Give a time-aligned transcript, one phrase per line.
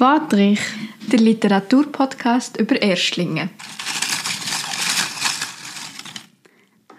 [0.00, 0.58] Patrick,
[1.12, 3.50] der Literaturpodcast über Erstlinge.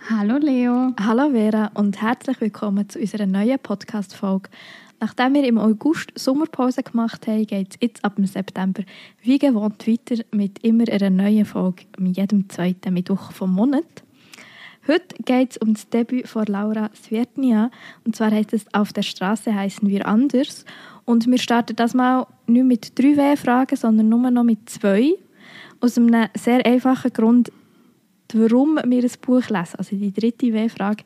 [0.07, 0.93] Hallo Leo.
[0.99, 4.51] Hallo Vera und herzlich willkommen zu unserer neuen Podcast-Folge.
[4.99, 8.83] Nachdem wir im August Sommerpause gemacht haben, geht es jetzt ab dem September
[9.23, 14.03] wie gewohnt weiter mit immer einer neuen Folge am jedem zweiten Mittwoch vom Monat.
[14.87, 17.71] Heute geht es um das Debüt von Laura Sviertnia
[18.05, 20.65] und zwar heißt es «Auf der Straße heißen wir anders»
[21.11, 25.11] und wir starten das mal nicht mit drei W-Fragen, sondern nur noch mit zwei.
[25.81, 27.51] Aus einem sehr einfachen Grund,
[28.33, 29.75] warum wir ein Buch lesen.
[29.77, 31.03] Also die dritte W-Frage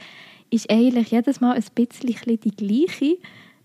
[0.51, 3.17] ist eigentlich jedes Mal ein bisschen die gleiche,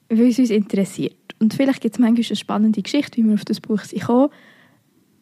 [0.08, 1.14] weil es uns interessiert.
[1.40, 4.30] Und vielleicht gibt es manchmal eine spannende Geschichte, wie wir auf das Buch kommen.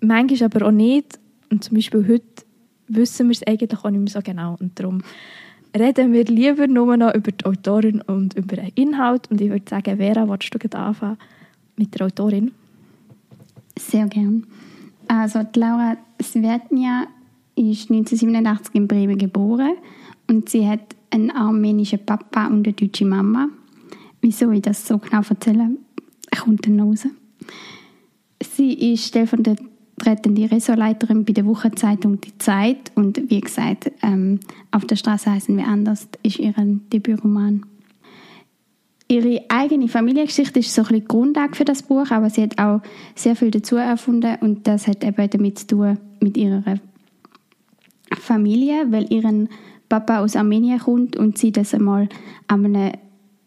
[0.00, 1.18] Manchmal aber auch nicht.
[1.50, 2.44] Und zum Beispiel heute
[2.86, 4.56] wissen wir es eigentlich auch nicht mehr so genau.
[4.60, 5.02] Und darum
[5.78, 9.30] reden wir lieber nur noch über die Autorin und über den Inhalt.
[9.30, 11.16] Und ich würde sagen, Vera, willst du anfangen
[11.76, 12.52] mit der Autorin?
[13.78, 14.46] Sehr gern.
[15.06, 17.06] Also die Laura Svetnia
[17.54, 19.74] ist 1987 in Bremen geboren
[20.28, 23.48] und sie hat einen armenischen Papa und eine deutsche Mama.
[24.20, 25.70] Wieso ich das so genau erzähle,
[26.38, 27.06] kommt dann raus.
[28.42, 34.40] Sie ist stellvertretende Ressortleiterin bei der Wochenzeitung Die Zeit und wie gesagt, ähm,
[34.70, 36.54] auf der Straße heißen wir anders, ist ihr
[36.92, 37.64] Debütroman.
[39.10, 42.82] Ihre eigene Familiengeschichte ist so ein bisschen Grundlage für das Buch, aber sie hat auch
[43.14, 46.62] sehr viel dazu erfunden und das hat eben damit zu tun mit ihrer
[48.18, 49.48] Familie, weil ihren
[49.88, 52.08] Papa aus Armenien kommt und sie das einmal
[52.48, 52.92] einem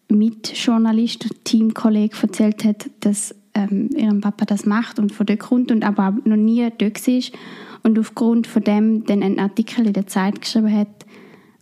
[0.10, 5.84] Mitjournalist, Teamkollege erzählt hat, dass ähm, ihrem Papa das macht und von dort kommt und
[5.84, 7.40] aber noch nie dort war
[7.84, 11.06] und aufgrund von dem dann einen Artikel in der Zeit geschrieben hat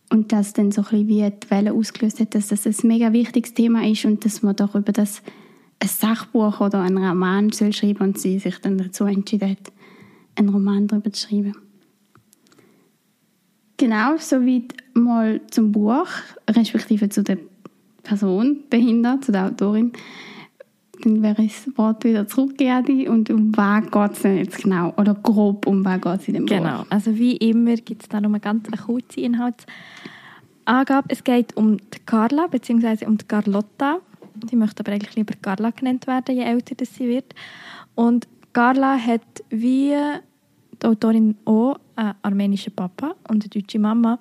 [0.10, 3.54] und das dann so ein wie die Welle ausgelöst hat, dass das ein mega wichtiges
[3.54, 5.22] Thema ist und dass man doch über das
[5.80, 9.72] ein Sachbuch oder einen Roman soll schreiben und sie sich dann dazu entschieden hat,
[10.36, 11.56] einen Roman darüber zu schreiben.
[13.78, 16.08] Genau, soweit mal zum Buch,
[16.50, 17.38] respektive zu der
[18.04, 19.94] Person behindert, zu der Autorin.
[21.04, 24.94] Dann wäre das Wort wieder zurückgegeben und um was geht es denn jetzt genau?
[24.98, 26.56] Oder grob um was geht es in dem Buch?
[26.56, 31.08] Genau, also wie immer gibt es da noch eine ganz kurze Inhaltsangabe.
[31.08, 33.06] Es geht um die Carla bzw.
[33.06, 34.00] um die Carlotta.
[34.50, 37.34] Sie möchte aber eigentlich lieber Carla genannt werden, je älter das sie wird.
[37.96, 39.96] Und Carla hat wie
[40.82, 44.20] die Autorin auch einen armenischen Papa und eine deutsche Mama.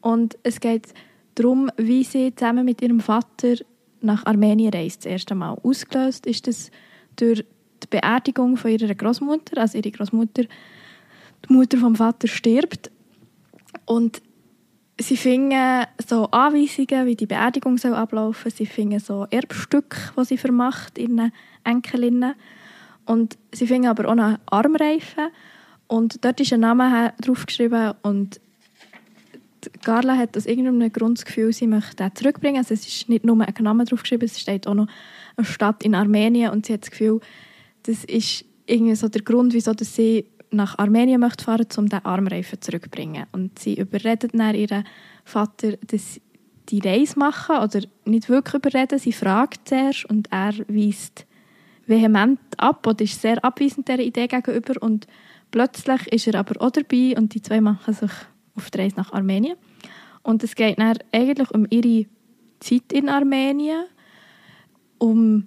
[0.00, 0.92] Und es geht
[1.34, 3.54] darum, wie sie zusammen mit ihrem Vater
[4.04, 5.04] nach Armenien reist.
[5.04, 6.70] Das erste Mal ausgelöst ist das
[7.16, 7.44] durch
[7.82, 9.60] die Beerdigung von ihrer Großmutter.
[9.60, 12.90] Also ihre Großmutter, die Mutter vom Vater stirbt
[13.86, 14.22] und
[15.00, 18.50] sie finden so Anweisungen, wie die Beerdigung soll ablaufen.
[18.50, 21.32] Sie finden so Erbstücke, die sie vermacht ihren
[21.64, 22.34] Enkelinnen.
[23.06, 25.30] Und sie finden aber auch einen Armreifen
[25.88, 28.40] und dort ist ein Name draufgeschrieben und
[29.84, 32.58] Carla hat aus irgendeinem Grund das Gefühl, sie möchte den zurückbringen.
[32.58, 34.88] Also es ist nicht nur ein Name draufgeschrieben, es steht auch noch
[35.36, 37.20] eine Stadt in Armenien und sie hat das Gefühl,
[37.84, 42.60] das ist irgendwie so der Grund, wieso sie nach Armenien möchte fahren, um den Armreifen
[42.60, 43.26] zurückzubringen.
[43.32, 44.84] Und sie überredet dann ihren
[45.24, 46.20] Vater, dass
[46.68, 48.98] die Reise machen oder nicht wirklich überreden.
[48.98, 51.26] Sie fragt zuerst und er weist
[51.86, 55.06] vehement ab oder ist sehr abweisend dieser Idee gegenüber und
[55.54, 58.10] Plötzlich ist er aber auch dabei und die zwei machen sich
[58.56, 59.56] auf die Reise nach Armenien.
[60.22, 62.06] Und es geht dann eigentlich um ihre
[62.60, 63.84] Zeit in Armenien,
[64.98, 65.46] um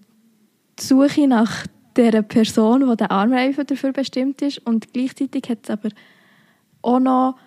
[0.79, 4.59] die Suche nach der Person, die der Armreifen dafür bestimmt ist.
[4.59, 5.89] Und gleichzeitig hat es aber
[6.83, 7.37] auch noch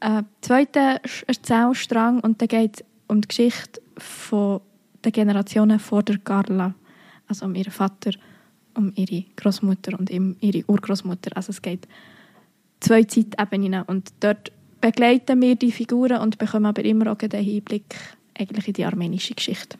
[0.00, 4.60] einen zweiten Erzählstrang und da geht es um die Geschichte von
[5.04, 6.74] der Generationen vor der Carla,
[7.28, 8.12] also um ihren Vater
[8.74, 11.36] um ihre Großmutter und ihre Urgroßmutter.
[11.36, 11.86] Also es geht
[12.80, 17.94] zwei Zeitebenen und dort begleiten wir die Figuren und bekommen aber immer auch den Einblick
[18.38, 19.78] eigentlich in die armenische Geschichte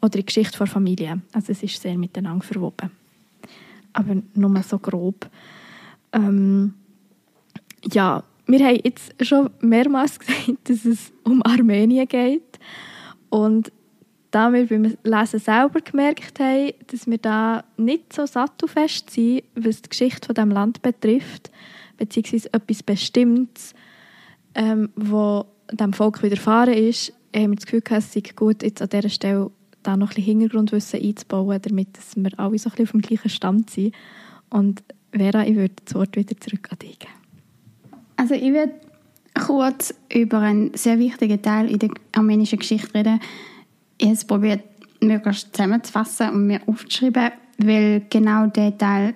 [0.00, 1.20] oder in die Geschichte der Familie.
[1.32, 2.90] Also es ist sehr miteinander verwoben.
[3.92, 5.28] Aber nur so grob.
[6.12, 6.74] Ähm,
[7.92, 12.58] ja, wir haben jetzt schon mehrmals gesagt, dass es um Armenien geht
[13.28, 13.70] und
[14.30, 19.82] da wir beim Lesen selber gemerkt haben, dass wir da nicht so sattelfest sind, was
[19.82, 21.52] die Geschichte von dem Land betrifft,
[21.98, 23.74] beziehungsweise etwas Bestimmtes,
[24.54, 28.88] ähm, wo dem Volk widerfahren ist, haben wir das Gefühl es sei gut, jetzt an
[28.88, 29.50] dieser Stelle
[29.82, 33.00] da noch ein bisschen Hintergrundwissen einzubauen, damit dass wir alle so ein bisschen auf dem
[33.02, 33.94] gleichen Stand sind.
[34.50, 37.12] Und Vera, ich würde das Wort wieder zurück an dich geben.
[38.16, 38.72] Also ich würde
[39.34, 43.20] kurz über einen sehr wichtigen Teil in der armenischen Geschichte reden,
[43.98, 44.62] ich habe es probiert
[45.00, 49.14] möglichst zusammenzufassen und mir aufzuschreiben, weil genau der Teil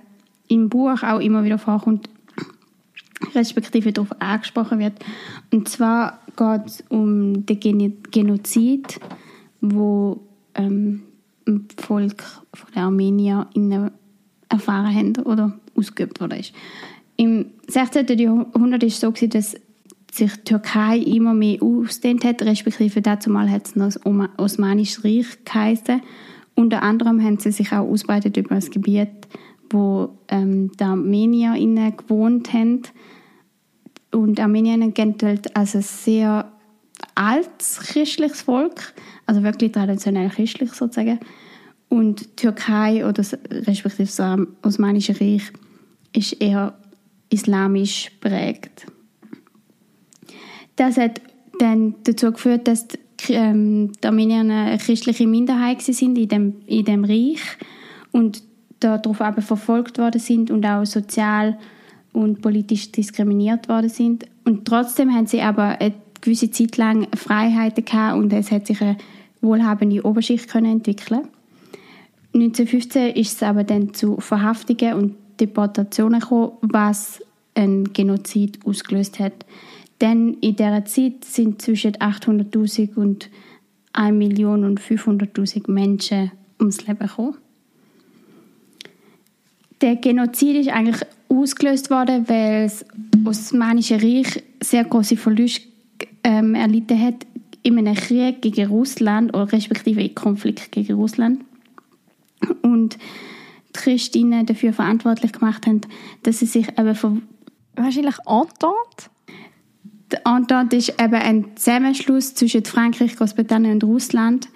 [0.49, 2.09] im Buch auch immer wieder vorkommt,
[3.35, 4.95] respektive darauf angesprochen wird.
[5.53, 9.01] Und zwar geht es um den Genozid,
[9.61, 10.21] wo
[10.55, 11.03] ähm,
[11.47, 12.23] ein Volk
[12.75, 13.49] den Armenier
[14.49, 16.41] erfahren haben oder ausgeübt wurde.
[17.17, 18.07] Im 16.
[18.19, 19.57] Jahrhundert war es so, dass
[20.13, 24.01] sich die Türkei immer mehr ausdehnt hat, respektive dazu mal hat es noch das
[24.39, 26.01] Osmanische Reich geheißen.
[26.55, 29.09] Unter anderem haben sie sich auch ausbreitet über das Gebiet,
[29.71, 32.83] wo ähm, die Armenier gewohnt haben.
[34.13, 35.23] Und Armenien gilt
[35.57, 36.51] als ein sehr
[37.15, 38.95] altes christliches Volk,
[39.27, 41.19] also wirklich traditionell christlich sozusagen.
[41.89, 44.21] Und die Türkei oder respektive das
[44.63, 45.53] Osmanische Reich
[46.15, 46.79] ist eher
[47.31, 48.87] islamisch prägt.
[50.77, 51.21] Das hat
[51.59, 52.99] dann dazu geführt, dass die,
[53.31, 57.41] ähm, die Armenier eine christliche Minderheit sind in dem, in dem Reich
[58.13, 58.43] und
[58.81, 61.59] darauf aber verfolgt worden sind und auch sozial
[62.13, 64.27] und politisch diskriminiert worden sind.
[64.45, 68.81] Und trotzdem haben sie aber eine gewisse Zeit lang Freiheiten gehabt und es hat sich
[68.81, 68.97] eine
[69.41, 71.29] wohlhabende Oberschicht können entwickeln.
[72.35, 77.21] 1915 ist es aber dann zu Verhaftungen und Deportationen gekommen, was
[77.55, 79.33] ein Genozid ausgelöst hat.
[80.01, 83.31] Denn in dieser Zeit sind zwischen 800.000 und
[83.95, 87.37] 1.500.000 Menschen ums Leben gekommen.
[89.81, 92.85] Der Genozid ist eigentlich ausgelöst worden, weil das
[93.25, 95.69] Osmanische Reich sehr große Verluste
[96.25, 97.27] ähm, erlitten hat
[97.63, 101.45] in einem Krieg gegen Russland oder respektive im Konflikt gegen Russland.
[102.63, 105.83] Und die Christinnen dafür verantwortlich gemacht haben,
[106.23, 107.23] dass sie sich eben...
[107.77, 109.11] Wahrscheinlich Entente?
[110.13, 114.49] Die Entente ist eben ein Zusammenschluss zwischen Frankreich, Großbritannien und Russland.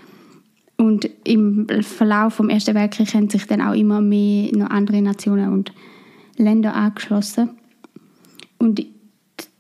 [0.83, 5.53] Und im Verlauf des Ersten Weltkriegs haben sich dann auch immer mehr noch andere Nationen
[5.53, 5.73] und
[6.37, 7.51] Länder angeschlossen.
[8.59, 8.93] Und die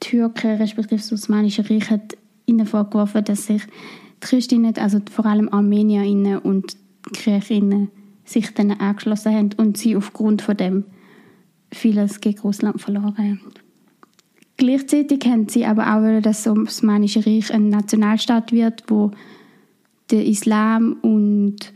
[0.00, 2.16] Türken, respektive das Osmanische Reich, hat
[2.46, 3.70] ihnen vorgeworfen, dass sich die
[4.18, 6.76] Christinnen, also vor allem Armenierinnen und
[7.12, 7.92] Griechinnen,
[8.24, 10.86] sich dann angeschlossen haben und sie aufgrund von dem
[11.70, 13.40] vieles gegen Russland verloren haben.
[14.56, 19.12] Gleichzeitig haben sie aber auch dass das Osmanische Reich ein Nationalstaat wird, wo
[20.12, 21.72] der Islam und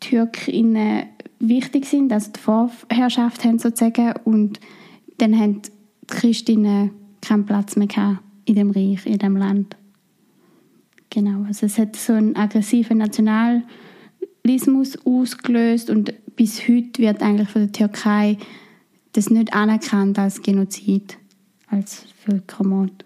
[0.00, 1.06] Türkinnen
[1.38, 4.60] wichtig sind, also die Vorherrschaft haben sozusagen und
[5.18, 5.70] dann haben die
[6.06, 6.90] Christinnen
[7.20, 9.76] keinen Platz mehr in dem Reich, in dem Land.
[11.10, 17.62] Genau, also es hat so einen aggressiven Nationalismus ausgelöst und bis heute wird eigentlich von
[17.62, 18.38] der Türkei
[19.12, 21.16] das nicht anerkannt als Genozid
[21.68, 23.04] als Völkermord.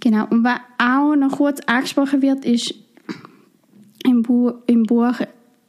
[0.00, 2.74] Genau, und was auch noch kurz angesprochen wird, ist
[4.24, 5.20] Bu im Buch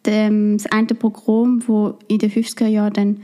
[0.06, 3.22] dem, das eine Pogrom, wo in den 50er Jahren dann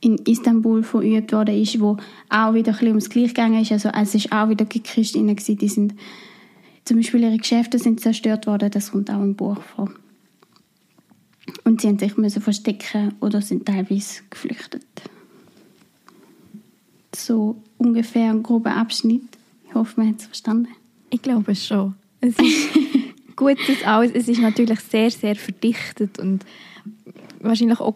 [0.00, 1.96] in Istanbul verübt worden ist, wo
[2.28, 3.70] auch wieder ein bisschen ums Gleiche gegangen ist.
[3.70, 5.94] Also es ist auch wieder Christinnen gewesen, die sind
[6.84, 9.88] zum Beispiel ihre Geschäfte sind zerstört worden, das kommt auch im Buch vor.
[11.64, 14.82] Und sie mussten sich verstecken oder sind teilweise geflüchtet
[17.16, 19.22] so ungefähr ein grober Abschnitt.
[19.68, 20.68] Ich hoffe, man hat es verstanden.
[21.10, 21.94] Ich glaube es schon.
[22.20, 22.68] Es ist
[23.42, 26.44] gut, dass alles, es ist natürlich sehr, sehr verdichtet und
[27.40, 27.94] wahrscheinlich auch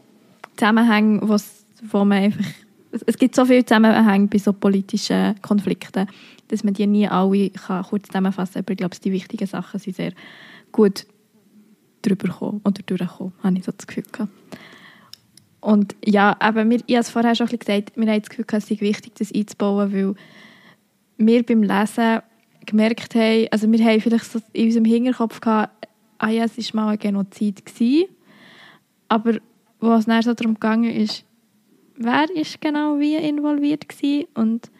[0.57, 2.45] Zusammenhänge, wo man einfach,
[3.07, 6.07] es gibt so viele Zusammenhänge bei so politischen Konflikten,
[6.49, 8.63] dass man die nie alle kann kurz zusammenfassen kann.
[8.63, 10.13] Aber ich glaube, die wichtigen Sachen sind sehr
[10.73, 11.07] gut
[12.03, 14.33] drüber gekommen oder durchgekommen, habe ich so das Gefühl gehabt.
[15.61, 18.81] Und ja, aber ich habe es vorher schon gesagt, wir haben das Gefühl, es ist
[18.81, 20.15] wichtig, das einzubauen, weil
[21.19, 22.21] wir beim Lesen
[22.67, 26.85] gemerkt haben, also wir haben vielleicht so in unserem Hinterkopf gehabt, ah ja, es war
[26.85, 27.65] mal ein Genozid.
[27.65, 28.09] Gewesen.
[29.09, 29.39] Aber
[29.81, 31.25] was es dann so darum gegangen ist,
[31.97, 34.71] wer ist genau wie involviert gewesen und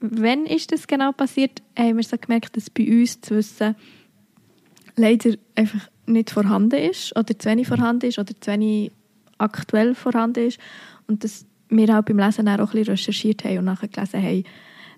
[0.00, 3.74] wenn ist das genau passiert, haben wir so gemerkt, dass bei uns zu wissen
[4.94, 8.92] leider einfach nicht vorhanden ist oder zu wenig vorhanden ist oder zu wenig
[9.38, 10.58] aktuell vorhanden ist
[11.06, 14.44] und dass wir auch beim Lesen auch ein bisschen recherchiert haben und nachher gelesen haben.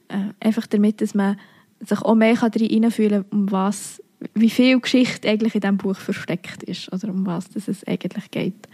[0.08, 1.38] Äh, einfach damit, dass man
[1.80, 4.02] sich auch mehr hineinfühlen kann, um was,
[4.34, 8.68] wie viel Geschichte eigentlich in diesem Buch versteckt ist oder um was es eigentlich geht.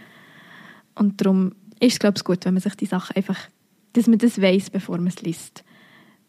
[0.95, 3.37] Und darum ist es, glaube ich, gut, wenn man sich die Sachen einfach,
[3.93, 5.63] dass man das weiß, bevor man es liest.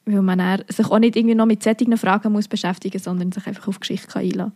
[0.05, 3.47] Weil man sich auch nicht irgendwie noch mit solchen Fragen muss beschäftigen muss, sondern sich
[3.47, 4.53] einfach auf Geschichte kann.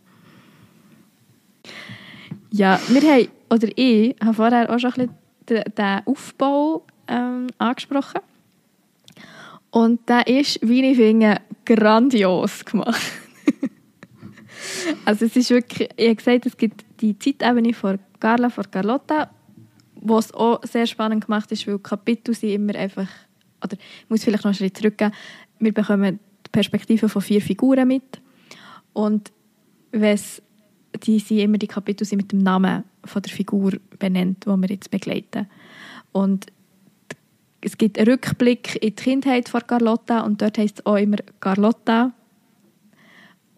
[2.51, 5.09] Ja, wir haben oder ich habe vorher auch schon ein
[5.45, 8.21] bisschen den Aufbau ähm, angesprochen.
[9.73, 13.01] Und der ist, wie ich finde, grandios gemacht.
[15.03, 19.29] Also es ist wirklich, ich habe gesagt, es gibt die Zeitebene von Carla, von Carlotta,
[19.95, 23.07] wo es auch sehr spannend gemacht ist, weil Kapitel sind immer einfach,
[23.61, 25.11] oder ich muss vielleicht noch einen Schritt zurückgehen,
[25.59, 28.21] wir bekommen die Perspektive von vier Figuren mit
[28.93, 29.33] und
[29.91, 30.41] wenn's,
[31.03, 34.69] die sind immer die Kapitel sind mit dem Namen von der Figur benannt, die wir
[34.69, 35.49] jetzt begleiten.
[36.13, 36.45] Und
[37.65, 41.17] es gibt einen Rückblick in die Kindheit von Carlotta und dort heißt es auch immer
[41.39, 42.11] Carlotta.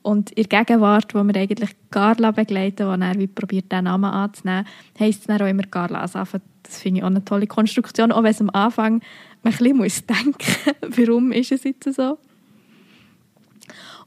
[0.02, 4.06] Und in der Gegenwart, wo wir eigentlich Carla begleiten, wo er wie probiert, diesen Namen
[4.06, 4.68] anzunehmen,
[5.00, 6.02] heisst es dann auch immer Carla.
[6.02, 6.20] Also
[6.62, 9.02] das finde ich auch eine tolle Konstruktion, auch wenn es am Anfang
[9.42, 10.56] man ein bisschen muss denken
[10.98, 12.18] warum ist es jetzt so.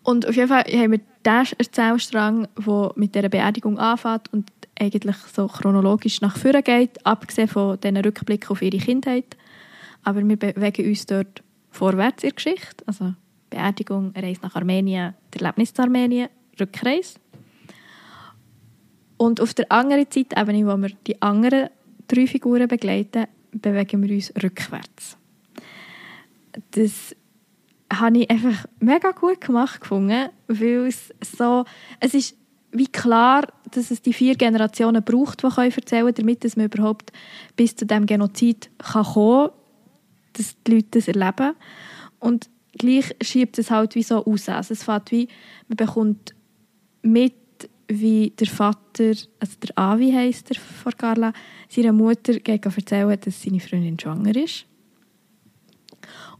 [0.02, 4.50] Und auf jeden Fall haben wir diesen Erzählstrang, der mit dieser Beerdigung anfängt und
[4.80, 9.36] eigentlich so chronologisch nach vorne geht, abgesehen von diesen Rückblicken auf ihre Kindheit.
[10.02, 12.84] Aber wir bewegen uns dort vorwärts in der Geschichte.
[12.86, 13.14] Also
[13.50, 16.28] Beerdigung, Reise nach Armenien, der Erlebnis zu Armenien,
[16.60, 17.18] Rückreise.
[19.16, 21.70] Und auf der anderen Zeitebene, wo wir die anderen
[22.06, 25.16] drei Figuren begleiten, bewegen wir uns rückwärts.
[26.70, 27.16] Das
[27.92, 31.64] habe ich einfach mega gut gemacht gefunden, weil es so,
[32.00, 32.36] es ist
[32.70, 37.12] wie klar, dass es die vier Generationen braucht, die erzählen können, damit man überhaupt
[37.56, 39.57] bis zu dem Genozid kommen kann,
[40.38, 41.54] dass die Leute das erleben.
[42.18, 44.49] Und gleich schiebt es halt wie so aus.
[44.49, 45.28] Also es fängt wie,
[45.68, 46.35] man bekommt
[47.02, 47.35] mit,
[47.88, 51.33] wie der Vater, also der Avi heisst der von Carla,
[51.68, 54.66] seiner Mutter geht erzählen, dass seine Freundin schwanger ist.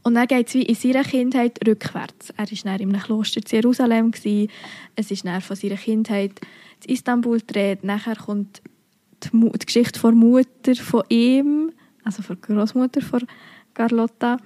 [0.03, 2.29] Und dann geht es wie in seiner Kindheit rückwärts.
[2.31, 4.11] Er war dann in einem Kloster in Jerusalem.
[4.11, 4.49] Gewesen.
[4.95, 6.39] Es ist dann von seiner Kindheit
[6.85, 7.83] in Istanbul gedreht.
[7.83, 8.61] Nachher kommt
[9.23, 11.71] die, die Geschichte von Mutter von ihm,
[12.03, 13.25] also von Großmutter von
[13.79, 14.37] Carlotta,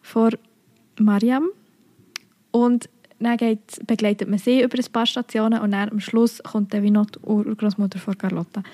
[0.00, 0.32] von
[0.98, 1.48] Mariam.
[2.50, 2.88] Und
[3.20, 6.82] dann geht, begleitet man sie über ein paar Stationen und dann am Schluss kommt dann
[6.82, 8.64] wie noch die Urgroßmutter von Carlotta.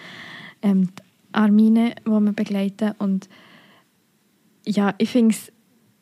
[0.62, 2.94] Ähm, die Armine, die wir begleiten.
[2.98, 3.28] Und
[4.64, 5.52] ja, ich finde es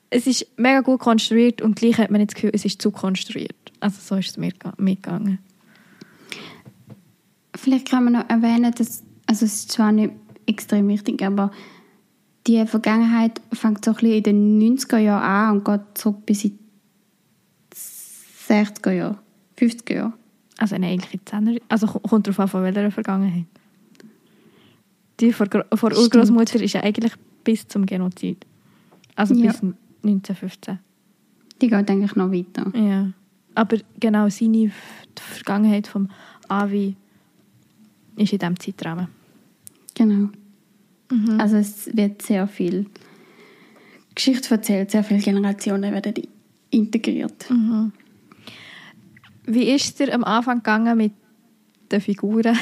[0.09, 2.93] es ist mega gut konstruiert und gleich hat man nicht das Gefühl, es ist zu
[2.93, 3.73] konstruiert.
[3.81, 5.41] Also so ist es mir mitgegangen.
[7.57, 10.13] Vielleicht kann man noch erwähnen, dass, also es ist zwar nicht
[10.47, 11.51] extrem wichtig, aber
[12.47, 14.23] die Vergangenheit fängt so ein bisschen in
[14.61, 16.59] den 90er Jahren an und geht zurück bis in
[17.73, 19.19] die 60er Jahre,
[19.59, 20.13] 50er Jahre.
[20.59, 23.47] Also eine ähnliche 10 Also kommt darauf an, von welcher Vergangenheit.
[25.21, 27.13] Die vor, vor Urgroßmutter ist ja eigentlich
[27.45, 28.47] bis zum Genozid.
[29.15, 29.53] Also ja.
[29.53, 29.63] bis
[30.03, 30.79] 1915.
[31.61, 32.71] Die geht eigentlich noch weiter.
[32.79, 33.11] Ja.
[33.55, 34.73] Aber genau seine die
[35.17, 36.11] Vergangenheit vom
[36.49, 36.97] Avi
[38.17, 39.09] ist in diesem Zeitrahmen.
[39.95, 40.29] Genau.
[41.11, 41.41] Mhm.
[41.41, 42.87] Also es wird sehr viel
[44.15, 46.15] Geschichte erzählt, sehr viele Generationen werden
[46.71, 47.49] integriert.
[47.51, 47.93] Mhm.
[49.47, 51.13] Wie ist es dir am Anfang gegangen mit
[51.93, 52.59] den Figuren?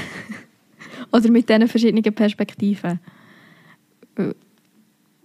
[1.12, 3.00] Oder mit diesen verschiedenen Perspektiven?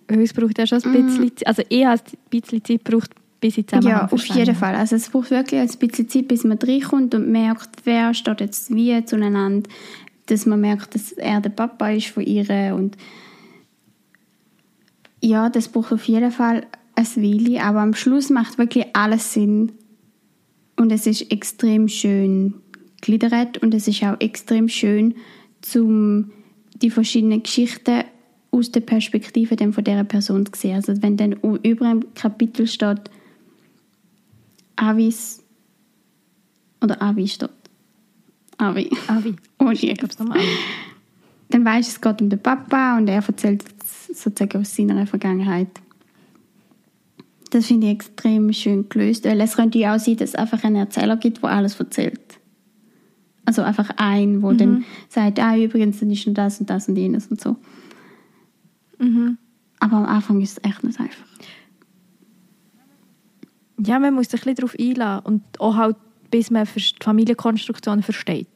[0.07, 1.05] es braucht ja schon ein mhm.
[1.05, 1.47] bisschen Zeit.
[1.47, 4.75] Also ich habe ein bisschen Zeit gebraucht, bis ich zusammen Ja, auf jeden Fall.
[4.75, 8.73] Also es braucht wirklich ein bisschen Zeit, bis man reinkommt und merkt, wer steht jetzt
[8.73, 9.69] wie zueinander.
[10.29, 12.97] Dass man merkt, dass er der Papa ist von ihr und
[15.21, 19.71] ja, das braucht auf jeden Fall ein Weile, aber am Schluss macht wirklich alles Sinn
[20.77, 22.53] und es ist extrem schön
[23.01, 25.15] gliedert und es ist auch extrem schön,
[25.61, 26.31] zum
[26.81, 28.03] die verschiedenen Geschichten
[28.51, 30.75] aus der Perspektive dann von dieser Person zu sehen.
[30.75, 33.09] Also wenn dann über einem Kapitel steht
[34.75, 35.43] Avis
[36.81, 37.49] oder Avi steht.
[38.59, 38.89] Avi.
[39.07, 39.35] Avi.
[39.71, 40.39] Ich glaube es nochmal.
[41.49, 43.63] Dann weißt du, es geht um den Papa und er erzählt
[44.13, 45.69] sozusagen aus seiner Vergangenheit.
[47.49, 50.63] Das finde ich extrem schön gelöst, weil es könnte ja auch sein, dass es einfach
[50.63, 52.39] einen Erzähler gibt, der alles erzählt.
[53.45, 54.57] Also einfach ein, wo mhm.
[54.57, 57.55] dann sagt, ah, übrigens, dann ist schon das und das und jenes und so.
[58.99, 59.37] Mhm.
[59.79, 61.25] Aber am Anfang ist es echt nicht einfach.
[63.83, 65.95] Ja, man muss sich ein bisschen darauf einladen und auch halt,
[66.29, 68.47] bis man die Familienkonstruktion versteht.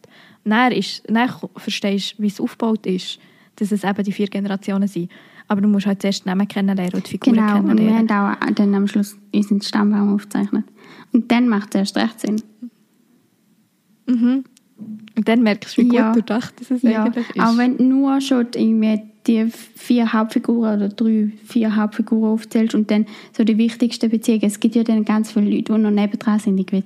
[0.44, 3.20] Dann, ist, dann verstehst du, wie es aufgebaut ist,
[3.56, 5.12] dass es eben die vier Generationen sind.
[5.48, 7.78] Aber du musst halt zuerst Namen kennenlernen und die Figuren genau, kennenlernen.
[7.78, 10.66] Genau, und wir haben auch dann am Schluss unseren Stammbaum aufgezeichnet.
[11.12, 12.42] Und dann macht es erst recht Sinn.
[14.08, 14.44] Mhm.
[15.16, 16.12] Und dann merkst du, wie gut ja.
[16.12, 17.04] durchdacht es ja.
[17.04, 17.40] eigentlich ist.
[17.40, 23.06] Auch wenn nur schon irgendwie die vier Hauptfiguren oder drei, vier Hauptfiguren aufzählst und dann
[23.36, 24.44] so die wichtigsten Beziehungen.
[24.44, 26.60] Es gibt ja dann ganz viele Leute, die noch nebendran sind.
[26.60, 26.84] Ich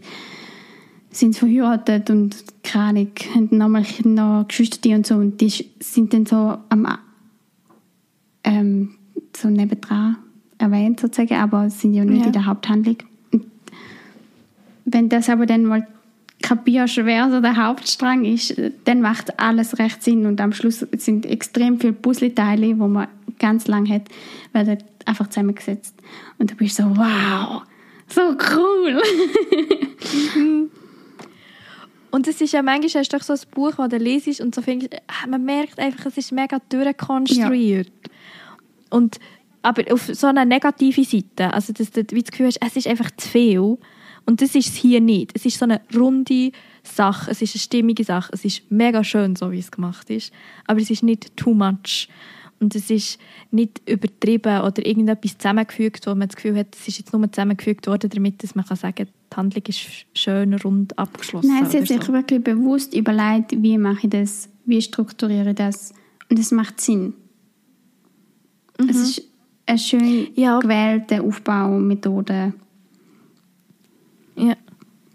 [1.20, 6.26] sind verheiratet und keine Ahnung, haben nochmal noch Geschwister und so und die sind dann
[6.26, 6.88] so am
[8.44, 8.96] ähm,
[9.36, 10.18] so nebendran
[10.58, 12.28] erwähnt sozusagen, aber sind ja nicht ja.
[12.28, 12.98] in der Haupthandlung.
[13.32, 13.46] Und
[14.86, 15.88] wenn das aber dann mal
[16.42, 21.26] kapierst, wer so der Hauptstrang ist, dann macht alles recht Sinn und am Schluss sind
[21.26, 23.08] extrem viele Puzzleteile, wo man
[23.40, 24.04] ganz lang hat,
[24.54, 25.96] werden einfach zusammengesetzt.
[26.38, 27.64] Und da bist du so, wow,
[28.08, 28.22] so
[28.56, 29.02] cool.
[32.12, 34.62] Und es ist ja manchmal hast du so ein Buch, das du liest und so
[34.62, 34.96] findest,
[35.28, 37.92] man merkt einfach, es ist mega durchkonstruiert.
[38.90, 39.20] Und,
[39.62, 42.88] aber auf so einer negativen Seite, also dass du wie das Gefühl hast, es ist
[42.88, 43.78] einfach zu viel.
[44.26, 45.32] Und das ist es hier nicht.
[45.36, 46.52] Es ist so eine runde
[46.84, 50.34] Sache, es ist eine stimmige Sache, es ist mega schön, so wie es gemacht ist.
[50.66, 52.10] Aber es ist nicht too much.
[52.60, 53.20] Und es ist
[53.52, 57.86] nicht übertrieben oder irgendetwas zusammengefügt, wo man das Gefühl hat, es ist jetzt nur zusammengefügt
[57.88, 59.80] worden, damit dass man kann sagen kann, die Handlung ist
[60.14, 61.50] schön rund abgeschlossen.
[61.54, 65.94] Nein, sie hat sich wirklich bewusst überlegt, wie mache ich das, wie strukturiere ich das.
[66.30, 67.14] Und es macht Sinn.
[68.90, 69.22] Es ist
[69.66, 70.60] eine schön Ja.
[70.60, 72.54] gewählte Aufbaumethode.
[74.36, 74.56] Ja,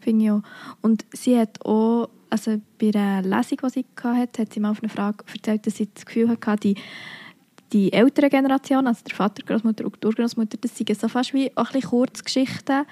[0.01, 0.43] finde ich auch.
[0.81, 4.83] Und sie hat auch, also bei einer Lesung, die sie hatte, hat sie mal auf
[4.83, 6.75] eine Frage erzählt, dass sie das Gefühl hatte, die,
[7.73, 11.51] die ältere Generation, also der Vater, Großmutter und die Urgroßmutter, das sind so fast wie
[11.57, 12.85] auch ein bisschen Kurzgeschichten,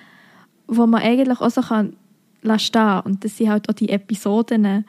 [0.66, 1.94] wo man eigentlich auch so kann
[2.42, 4.84] lassen stehen Und das sind halt auch die Episoden,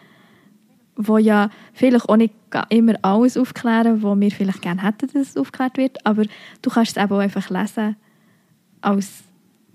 [0.96, 2.34] wo ja vielleicht auch nicht
[2.70, 6.24] immer alles aufklären, wo wir vielleicht gerne hätten, dass es aufgeklärt wird, aber
[6.62, 7.96] du kannst es eben auch einfach lesen
[8.82, 9.24] als,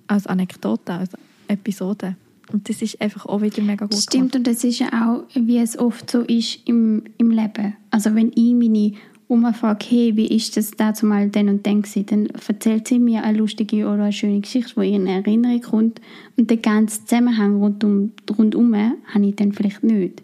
[0.07, 1.11] als Anekdote, als
[1.49, 2.17] Episode.
[2.53, 5.25] Und das ist einfach auch wieder mega gut Das stimmt und das ist ja auch,
[5.35, 7.77] wie es oft so ist im, im Leben.
[7.91, 8.93] Also wenn ich meine
[9.29, 13.01] Oma frage, hey, wie ist das dazu mal dann und dann gewesen, dann erzählt sie
[13.01, 16.01] mir eine lustige oder eine schöne Geschichte, die ihr in Erinnerung kommt
[16.37, 20.23] und den ganzen Zusammenhang rundum, rundum habe ich dann vielleicht nicht.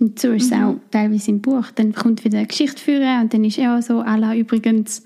[0.00, 1.70] Und so ist es auch teilweise im Buch.
[1.74, 5.04] Dann kommt wieder eine Geschichte führen und dann ist er auch so, Allah übrigens,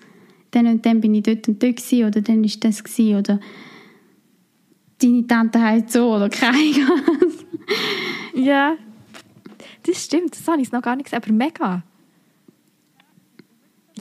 [0.52, 3.40] dann und dann bin ich dort und dort gewesen, oder dann ist das gewesen, oder
[5.02, 6.56] deine Tante heißt so oder keine.
[8.34, 8.76] Ja,
[9.82, 10.32] das stimmt.
[10.32, 11.82] Das habe ich noch gar nicht gesehen, aber mega.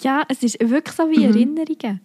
[0.01, 1.99] Ja, es ist wirklich so wie Erinnerungen, die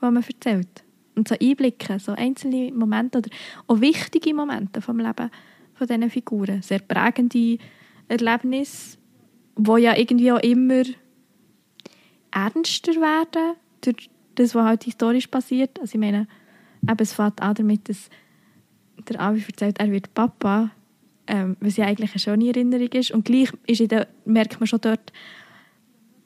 [0.00, 0.84] man erzählt.
[1.14, 3.30] Und so Einblicke, so einzelne Momente oder
[3.66, 5.30] auch wichtige Momente vom Leben
[5.74, 6.62] von diesen Figuren.
[6.62, 7.58] Sehr prägende
[8.08, 8.96] Erlebnisse,
[9.56, 10.84] die ja irgendwie auch immer
[12.30, 15.78] ernster werden durch das, was halt historisch passiert.
[15.80, 16.26] Also ich meine,
[16.82, 18.08] eben, es fängt an damit, dass
[19.08, 20.70] der Avi erzählt, er wird Papa,
[21.26, 23.10] ähm, was ja eigentlich eine schöne Erinnerung ist.
[23.10, 25.12] Und gleich ist der, merkt man schon dort,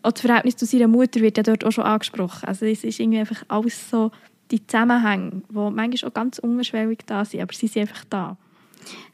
[0.07, 2.47] auch das Verhältnis zu seiner Mutter wird ja dort auch schon angesprochen.
[2.49, 4.11] Also es ist irgendwie einfach alles so
[4.51, 8.37] die Zusammenhänge, die manchmal auch ganz unschwellig da sind, aber sie sind einfach da.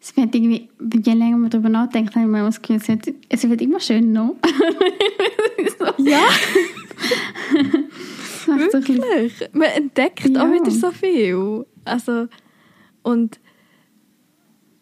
[0.00, 0.68] Es wird irgendwie,
[1.02, 3.80] je länger man darüber nachdenkt, habe ich mir das Gefühl, es wird, es wird immer
[3.80, 4.36] schön noch.
[5.98, 6.26] Ja,
[8.22, 9.48] Es macht so bisschen- wirklich.
[9.52, 10.42] Man entdeckt Ja.
[10.44, 11.64] auch wieder so viel.
[11.84, 12.28] Also,
[13.02, 13.38] und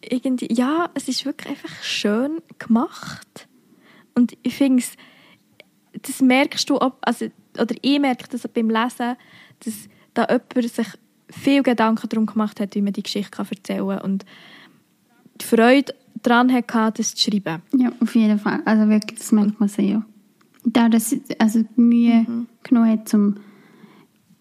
[0.01, 3.47] irgendwie, ja, es ist wirklich einfach schön gemacht.
[4.15, 4.93] Und ich finde es,
[6.01, 7.27] das merkst du, ob, also,
[7.59, 9.15] oder ich merke das beim Lesen,
[9.63, 10.87] dass da jemand sich
[11.29, 14.25] viel Gedanken darum gemacht hat, wie man die Geschichte kann erzählen kann und
[15.39, 17.61] die Freude daran hatte, das zu schreiben.
[17.75, 18.61] Ja, auf jeden Fall.
[18.65, 20.03] Also wirklich, das merkt man sehr.
[20.63, 22.25] Da das also Mühe
[22.63, 23.37] genommen hat, zum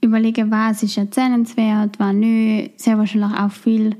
[0.03, 2.81] überlegen, was ist erzählenswert, was nicht.
[2.81, 3.97] Sehr wahrscheinlich auch viel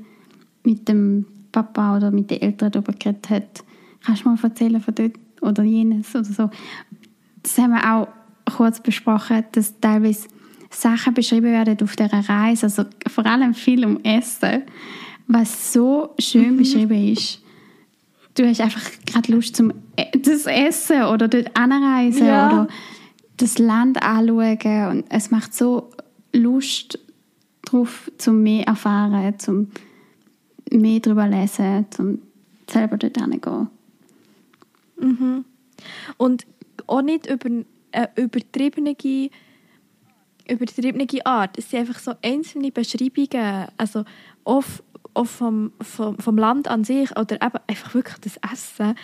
[0.63, 3.63] mit dem Papa oder mit den Eltern darüber geredet hat.
[4.03, 6.49] Kannst du mal erzählen von dort oder jenes oder so.
[7.43, 8.07] Das haben wir auch
[8.55, 10.27] kurz besprochen, dass teilweise
[10.69, 14.63] Sachen beschrieben werden auf dieser Reise, also vor allem viel um Essen,
[15.27, 17.41] was so schön beschrieben ist.
[18.35, 22.47] Du hast einfach gerade Lust zum E- das Essen oder dort anreisen Ja.
[22.47, 22.67] oder
[23.37, 25.89] das Land anschauen und es macht so
[26.33, 26.97] Lust
[27.63, 29.67] drauf, zum mehr erfahren, zum
[30.71, 32.19] mehr darüber lesen, zum
[32.69, 33.67] selber dort hingehen.
[36.17, 36.45] Und
[36.87, 37.49] auch nicht über
[37.91, 38.95] eine übertriebene,
[40.47, 41.57] übertriebene Art.
[41.57, 44.03] Es sind einfach so einzelne Beschreibungen, also
[44.43, 44.63] auch,
[45.13, 48.95] auch vom, vom, vom Land an sich oder eben einfach wirklich das Essen.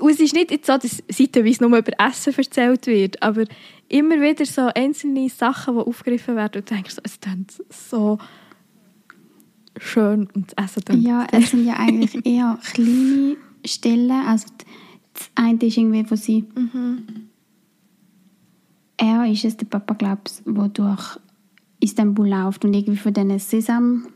[0.00, 3.44] Und es ist nicht jetzt so, dass seitenweise nur über Essen erzählt wird, aber
[3.88, 8.18] immer wieder so einzelne Sachen, die aufgegriffen werden und du denkst, es klingt so
[9.76, 14.10] schön und das Essen klingt Ja, es sind ja eigentlich eher kleine Stellen.
[14.10, 14.46] Also
[15.18, 16.44] das eine ist irgendwie, wo sie...
[18.96, 21.18] Er ist es, der Papa, glaubst wo durch
[21.80, 24.08] Istanbul läuft und irgendwie von diesen Sesamkringen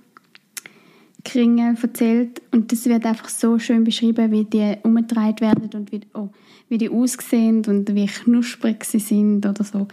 [1.81, 2.43] erzählt.
[2.51, 6.31] Und das wird einfach so schön beschrieben, wie die umgedreht werden und wie, oh,
[6.69, 9.87] wie die aussehen und wie knusprig sie sind oder so.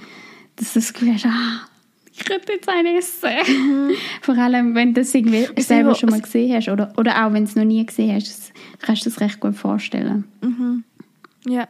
[0.56, 1.67] Dass du das Gefühl hast, ah,
[2.12, 3.30] ich könnte jetzt einen essen.
[4.24, 7.24] Vor allem, wenn du das irgendwie Ich selber schon mal es- gesehen hast oder, oder
[7.28, 10.24] auch wenn du es noch nie gesehen hast, kannst du das recht gut vorstellen.
[11.50, 11.68] Ja.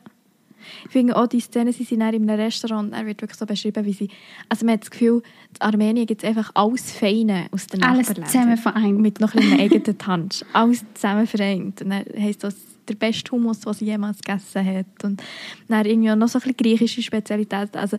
[0.85, 3.45] Ich finde auch die Szene, sie sind dann in einem Restaurant, er wird wirklich so
[3.45, 4.09] beschrieben, wie sie...
[4.49, 5.21] Also man hat das Gefühl,
[5.53, 8.29] in Armenien gibt es einfach alles Feine aus den Alles Nachbarländern.
[8.29, 8.99] zusammen vereint.
[8.99, 10.45] Mit noch einem eigenen Touch.
[10.53, 11.81] Alles zusammen vereint.
[11.81, 12.55] Und dann heisst das
[12.89, 15.03] der beste Hummus, den sie jemals gegessen hat.
[15.03, 15.23] Und
[15.69, 17.77] dann irgendwie auch noch so ein bisschen griechische Spezialitäten.
[17.79, 17.97] Also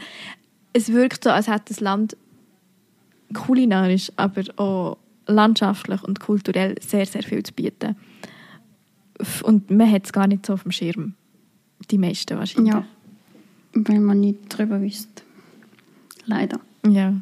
[0.73, 2.17] es wirkt so, als hätte das Land
[3.33, 7.97] kulinarisch, aber auch landschaftlich und kulturell sehr, sehr viel zu bieten.
[9.43, 11.15] Und man hat es gar nicht so auf dem Schirm.
[11.91, 12.75] Die meisten wahrscheinlich.
[12.75, 12.87] Ja,
[13.75, 15.23] weil man nicht drüber wüsste.
[16.27, 16.61] Leider.
[16.87, 17.15] Ja.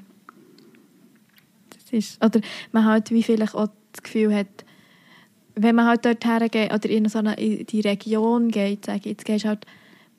[1.71, 2.40] Das ist, oder
[2.73, 4.64] man halt wie vielleicht auch das Gefühl hat,
[5.55, 9.07] wenn man halt dort hergeht oder in so eine, in die Region geht, sage ich,
[9.07, 9.66] jetzt gehst halt,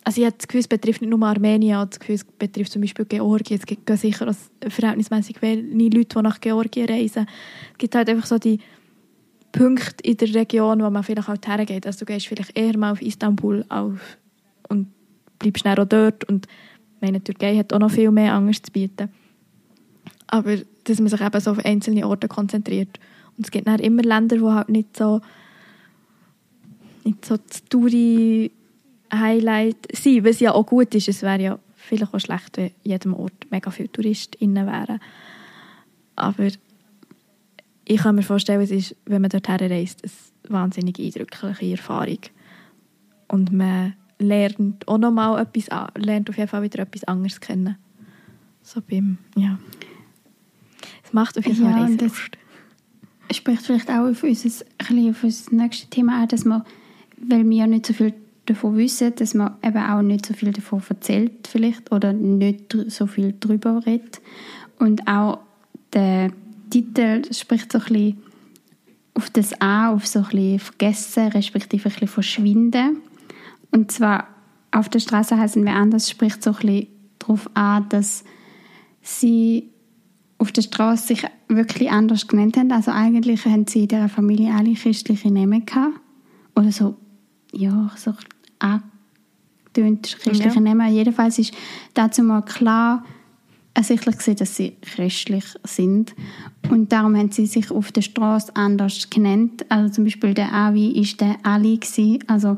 [0.03, 2.71] also ich habe das Gefühl, es betrifft nicht nur Armenien, habe das Gefühl, es betrifft
[2.71, 4.35] zum Beispiel Georgien, es gibt sicher
[4.67, 7.27] verhältnismäßig wenige Leute, die nach Georgien reisen.
[7.71, 8.59] Es gibt halt einfach so die
[9.51, 11.85] Punkte in der Region, wo man vielleicht halt hergeht.
[11.85, 14.17] Also du gehst vielleicht eher mal auf Istanbul auf
[15.39, 16.47] bleibst dann auch dort und
[17.01, 19.09] meine, Türkei hat auch noch viel mehr anderes zu bieten.
[20.27, 22.99] Aber dass man sich eben so auf einzelne Orte konzentriert.
[23.37, 25.21] Und es gibt dann immer Länder, die halt nicht so
[27.03, 31.07] nicht so das Touri-Highlight sind, was ja auch gut ist.
[31.07, 34.99] Es wäre ja vielleicht auch schlecht, wenn jedem Ort mega viele TouristInnen wären.
[36.15, 36.47] Aber
[37.85, 40.11] ich kann mir vorstellen, es ist, wenn man dorthin reist, eine
[40.53, 42.19] wahnsinnig eindrückliche Erfahrung.
[43.27, 47.39] Und man lernt auch noch mal etwas an, lernt auf jeden Fall wieder etwas anderes
[47.39, 47.77] kennen.
[48.61, 49.57] So beim, ja.
[51.03, 52.37] Es macht auf jeden Fall Ja, Reiselust.
[53.33, 56.63] spricht vielleicht auch auf unser, auf unser nächstes Thema an, dass man,
[57.17, 58.13] weil wir ja nicht so viel
[58.45, 63.07] davon wissen, dass man eben auch nicht so viel davon erzählt vielleicht oder nicht so
[63.07, 64.21] viel darüber redet.
[64.77, 65.39] Und auch
[65.93, 66.31] der
[66.69, 68.17] Titel spricht so ein bisschen
[69.13, 72.97] auf das an, auf so ein bisschen Vergessen, respektive ein bisschen Verschwinden.
[73.71, 74.27] Und zwar
[74.71, 76.87] auf der Straße heißen wir anders, spricht so ein bisschen
[77.19, 78.23] darauf an, dass
[79.01, 79.69] sie
[80.37, 82.71] auf der Straße sich wirklich anders genannt haben.
[82.71, 85.99] Also eigentlich haben sie in dieser Familie alle christliche Namen gehabt.
[86.55, 86.95] Oder so,
[87.51, 88.13] ja, so
[88.59, 90.61] angetönt christliche Ja.
[90.61, 90.93] Namen.
[90.93, 91.53] Jedenfalls ist
[91.93, 93.03] dazu mal klar
[93.73, 96.15] ersichtlich gewesen, dass sie christlich sind.
[96.69, 99.65] Und darum haben sie sich auf der Straße anders genannt.
[99.69, 102.23] Also zum Beispiel der Avi ist der Ali gewesen.
[102.27, 102.57] Also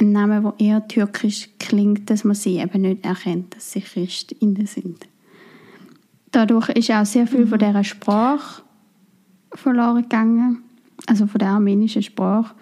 [0.00, 4.66] ein Name, der eher türkisch klingt, dass man sie eben nicht erkennt, dass sie Christinnen
[4.66, 5.06] sind.
[6.32, 8.62] Dadurch ist auch sehr viel von dieser Sprache
[9.52, 10.62] verloren gegangen,
[11.06, 12.54] also von der armenischen Sprache.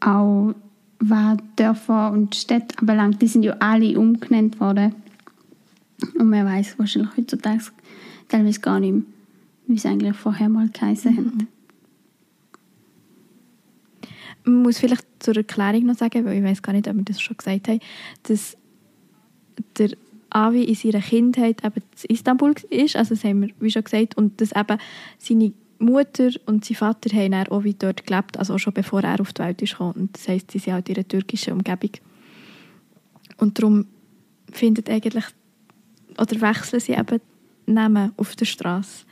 [0.00, 0.54] Auch
[0.98, 4.94] was Dörfer und Städte anbelangt, die sind ja alle umgenannt worden.
[6.18, 7.64] Und man weiß wahrscheinlich heutzutage
[8.28, 9.02] teilweise gar nicht mehr,
[9.66, 11.46] wie es eigentlich vorher mal geheißen hat.
[14.44, 17.20] Man muss vielleicht zur Erklärung noch sagen, weil ich weiß gar nicht, ob wir das
[17.20, 17.80] schon gesagt haben,
[18.24, 18.56] dass
[19.78, 19.90] der
[20.30, 24.16] Avi in seiner Kindheit eben in Istanbul ist, also das haben wir wie schon gesagt,
[24.16, 24.78] und dass eben
[25.18, 29.20] seine Mutter und sein Vater haben auch wie dort gelebt, also auch schon bevor er
[29.20, 29.92] auf die Welt ist gekommen.
[29.94, 31.90] Und das heisst, sie sind halt in einer türkischen Umgebung.
[33.36, 33.86] Und darum
[34.50, 35.24] findet eigentlich,
[36.18, 37.20] oder wechseln sie eben
[37.66, 39.04] Namen auf der Straße.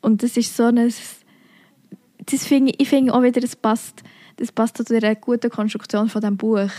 [0.00, 4.02] Und das ist so ein, das finde ich, finde auch wieder, das passt,
[4.42, 6.70] das passt zu der guten Konstruktion von dem Buch.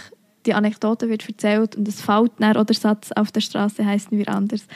[0.46, 4.18] Die Anekdote wird erzählt und es fällt dann oder der Satz auf der Straße heißen
[4.18, 4.68] wir anders.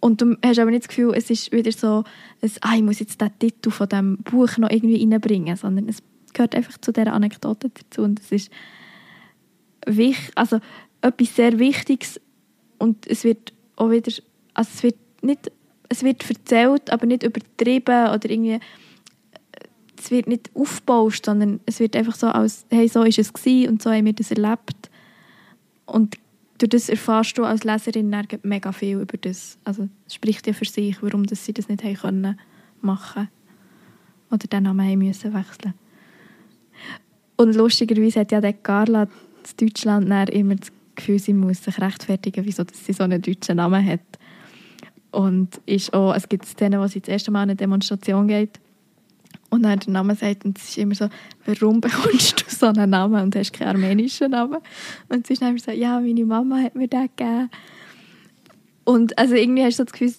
[0.00, 2.04] Und du hast aber nicht das Gefühl, es ist wieder so,
[2.40, 5.98] ein, ah, ich muss jetzt den Titel von dem Buch noch irgendwie reinbringen, sondern es
[6.32, 8.50] gehört einfach zu dieser Anekdote dazu und es ist
[9.86, 10.58] wich, also
[11.02, 12.18] etwas sehr Wichtiges
[12.78, 14.10] und es wird auch wieder,
[14.54, 15.52] also es wird nicht,
[15.90, 18.58] es wird erzählt, aber nicht übertrieben oder irgendwie
[20.02, 23.70] es wird nicht aufgebauscht, sondern es wird einfach so als, hey, so ist es gewesen
[23.70, 24.90] und so haben wir das erlebt.
[25.86, 26.18] Und
[26.58, 28.12] durch das erfährst du als Leserin
[28.42, 29.58] mega viel über das.
[29.62, 32.40] Also es spricht ja für sich, warum das sie das nicht haben können
[32.80, 33.28] machen
[34.32, 35.74] oder den Namen haben müssen wechseln.
[37.36, 39.08] Und lustigerweise hat ja der Carla in
[39.56, 43.86] Deutschland immer das Gefühl, sie muss sich rechtfertigen, wieso dass sie so einen deutschen Namen
[43.86, 44.00] hat.
[45.12, 48.61] Und ist auch, es gibt Szenen, wo sie das erste Mal an eine Demonstration geht
[49.52, 51.08] und dann den Namen sagt und es ist immer so,
[51.44, 54.58] warum bekommst du so einen Namen und hast keinen armenischen Namen?
[55.10, 57.50] Und sie ist dann immer so, ja, meine Mama hat mir den gegeben.
[58.84, 60.14] Und also irgendwie hast du das Gefühl,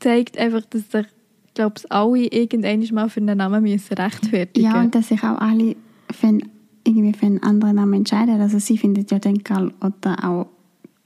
[0.00, 1.06] zeigt einfach, dass sich,
[1.46, 5.38] ich glaube, alle irgendwann mal für einen Namen müssen rechtfertigen Ja, und dass sich auch
[5.38, 5.76] alle
[6.10, 6.48] für einen,
[6.84, 8.40] irgendwie für einen anderen Namen entscheiden.
[8.40, 10.48] Also sie findet ja den Karl Otter auch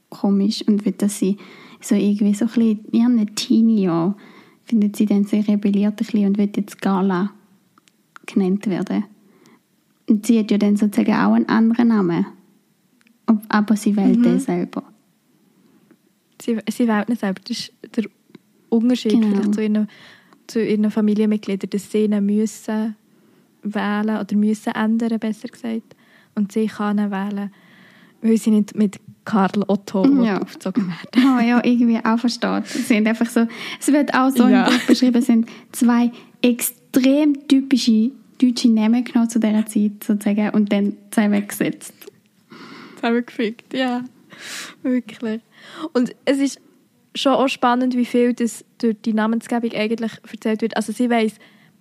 [0.09, 1.37] komisch und wird, dass sie
[1.79, 4.15] so irgendwie so ein bisschen in ihren Teenie-Jahren
[4.65, 7.31] findet sie dann, sie rebelliert ein bisschen und wird jetzt Gala
[8.25, 9.05] genannt werden.
[10.09, 12.25] Und sie hat ja dann sozusagen auch einen anderen Namen.
[13.49, 14.23] Aber sie wählt Mhm.
[14.23, 14.83] den selber.
[16.41, 17.39] Sie, sie wählt nicht selber.
[17.47, 18.05] Das ist der
[18.69, 19.27] Unterschied Genau.
[19.29, 19.87] vielleicht zu ihren,
[20.47, 22.95] zu ihren Familienmitgliedern, dass sie ihn müssen
[23.63, 25.95] wählen oder müssen ändern, besser gesagt.
[26.35, 27.51] Und sie kann ihn wählen,
[28.27, 30.41] weil sie nicht mit Karl Otto Ja.
[30.41, 31.37] aufgezogen werden.
[31.37, 32.63] Oh ja, irgendwie auch versteht.
[32.65, 33.47] Es sind einfach so,
[33.79, 34.67] es wird auch so Ja.
[34.67, 36.11] im Buch beschrieben, es sind zwei
[36.41, 41.93] extrem typische deutsche Namen genommen zu dieser Zeit sozusagen und dann zusammengesetzt.
[42.95, 44.03] Zusammengefügt, ja.
[44.83, 45.41] Wirklich.
[45.93, 46.61] Und es ist
[47.15, 50.75] schon auch spannend, wie viel das durch die Namensgebung eigentlich erzählt wird.
[50.75, 51.33] Also sie weiß,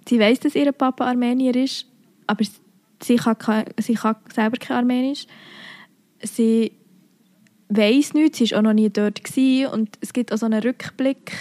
[0.09, 1.87] sie weiß, dass ihr Papa Armenier ist,
[2.27, 2.45] aber
[3.03, 5.27] sie kann, sie kann selber kein Armenisch.
[6.25, 6.73] Sie
[7.69, 9.73] weiß nichts, sie war auch noch nie dort gewesen.
[9.73, 11.33] und es gibt auch so einen Rückblick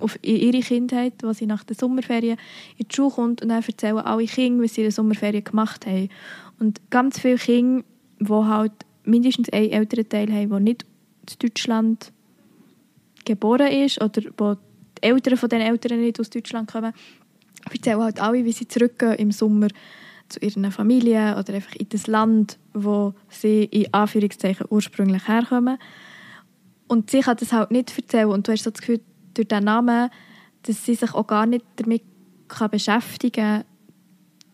[0.00, 2.38] auf ihre Kindheit, wo sie nach der Sommerferien
[2.76, 5.86] in die Schule kommt und dann erzählen alle Kinder, was sie in der Sommerferien gemacht
[5.86, 6.08] haben.
[6.58, 7.84] Und ganz viele Kinder,
[8.20, 8.72] die halt
[9.04, 10.84] mindestens einen älteren Teil haben, der nicht
[11.30, 12.12] in Deutschland
[13.24, 16.92] geboren ist oder wo die Eltern von diesen Eltern nicht aus Deutschland kommen,
[17.70, 19.68] erzählen halt alle, wie sie zurückgehen im Sommer
[20.32, 25.78] zu ihren Familien oder einfach in das Land, wo sie in Anführungszeichen ursprünglich herkommen.
[26.88, 29.00] Und sie kann das halt nicht erzählen und du hast so das Gefühl,
[29.34, 30.10] durch den Namen,
[30.62, 32.02] dass sie sich auch gar nicht damit
[32.48, 33.64] kann beschäftigen kann,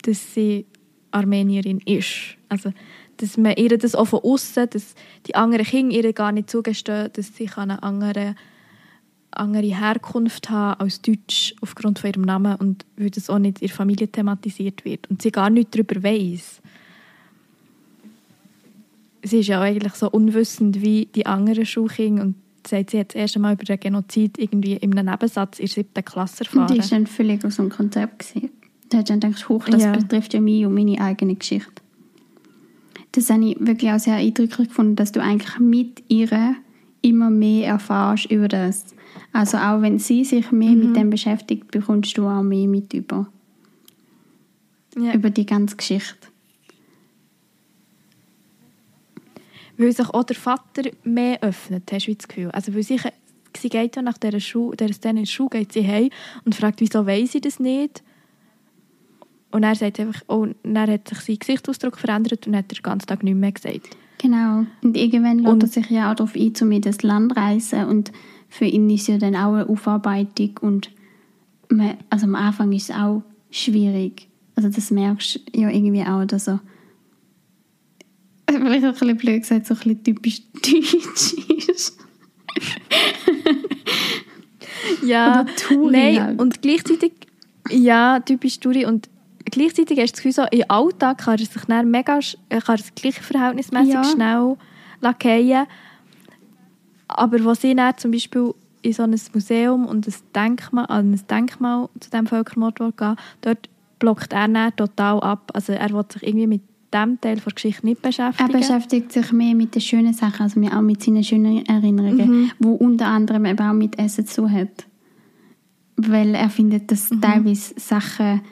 [0.02, 0.66] dass sie
[1.10, 2.36] Armenierin ist.
[2.48, 2.72] Also,
[3.16, 4.94] dass man ihr das auch von außen, dass
[5.26, 8.34] die anderen Kinder ihr gar nicht zugestehen, dass sie eine andere,
[9.38, 13.68] andere Herkunft haben als Deutsch aufgrund von ihrem Namen und weil das auch nicht in
[13.68, 16.60] ihrer Familie thematisiert wird und sie gar nichts darüber weiß.
[19.24, 22.34] Sie ist ja auch eigentlich so unwissend wie die anderen Schulkinder und
[22.66, 25.74] sagt, sie hat das erste Mal über den Genozid irgendwie in einem Nebensatz in der
[25.74, 26.74] siebten Klasse Und erfahren.
[26.74, 28.28] die war dann völlig aus dem Konzept.
[28.34, 28.50] Gewesen.
[28.90, 29.92] Da hat dann gedacht, hoch, das Ja.
[29.92, 31.70] betrifft ja mich und meine eigene Geschichte.
[33.12, 36.28] Das habe ich wirklich auch sehr eindrücklich gefunden, dass du eigentlich mit ihr
[37.02, 38.94] immer mehr erfährst über das.
[39.32, 40.86] Also auch wenn sie sich mehr Mhm.
[40.86, 43.28] mit dem beschäftigt, bekommst du auch mehr mit über,
[44.96, 45.14] ja.
[45.14, 46.28] über die ganze Geschichte.
[49.76, 52.50] Weil sich auch der Vater mehr öffnet, hast du das Gefühl.
[52.50, 52.98] Also weil sie,
[53.56, 56.10] sie geht ja nach dieser, Schule, dieser Szene in die Schule, geht sie heim
[56.44, 58.02] und fragt, wieso weiss sie das nicht?
[59.50, 62.82] Und er sagt einfach, oh, dann hat sich sein Gesichtsausdruck verändert und hat er den
[62.82, 63.96] ganzen Tag nichts mehr gesagt.
[64.18, 64.66] Genau.
[64.82, 67.84] Und irgendwann lädt er sich ja auch darauf ein, um in das Land zu reisen.
[67.86, 68.12] Und
[68.48, 70.58] für ihn ist ja dann auch eine Aufarbeitung.
[70.60, 70.90] Und
[71.70, 74.28] man, also am Anfang ist es auch schwierig.
[74.54, 76.60] Also das merkst du ja irgendwie auch, dass er
[78.46, 81.34] vielleicht auch ein bisschen blöd gesagt, so ein bisschen typisch deutsch
[81.68, 81.98] ist.
[85.04, 85.46] Ja,
[85.90, 86.40] nein, halt.
[86.40, 87.12] und gleichzeitig,
[87.70, 89.08] ja, typisch Touri und
[89.50, 92.76] gleichzeitig hast du das Gefühl, so, im Alltag kann er sich dann mega, äh, kann
[92.78, 94.04] er gleich verhältnismäßig Ja.
[94.04, 94.56] schnell
[95.00, 95.66] lackieren.
[97.08, 101.20] Aber wo sie dann zum Beispiel in so ein Museum und ein Denkmal, an ein
[101.28, 105.50] Denkmal zu diesem Völkermord gehen, dort blockt er dann total ab.
[105.54, 106.62] Also er will sich irgendwie mit
[106.94, 108.52] diesem Teil der Geschichte nicht Er beschäftigen.
[108.52, 112.50] beschäftigt sich mehr mit den schönen Sachen, also auch mit seinen schönen Erinnerungen, Mhm.
[112.58, 114.86] wo unter anderem eben auch mit Essen zu hat.
[115.96, 117.20] Weil er findet, dass Mhm.
[117.20, 118.42] teilweise Sachen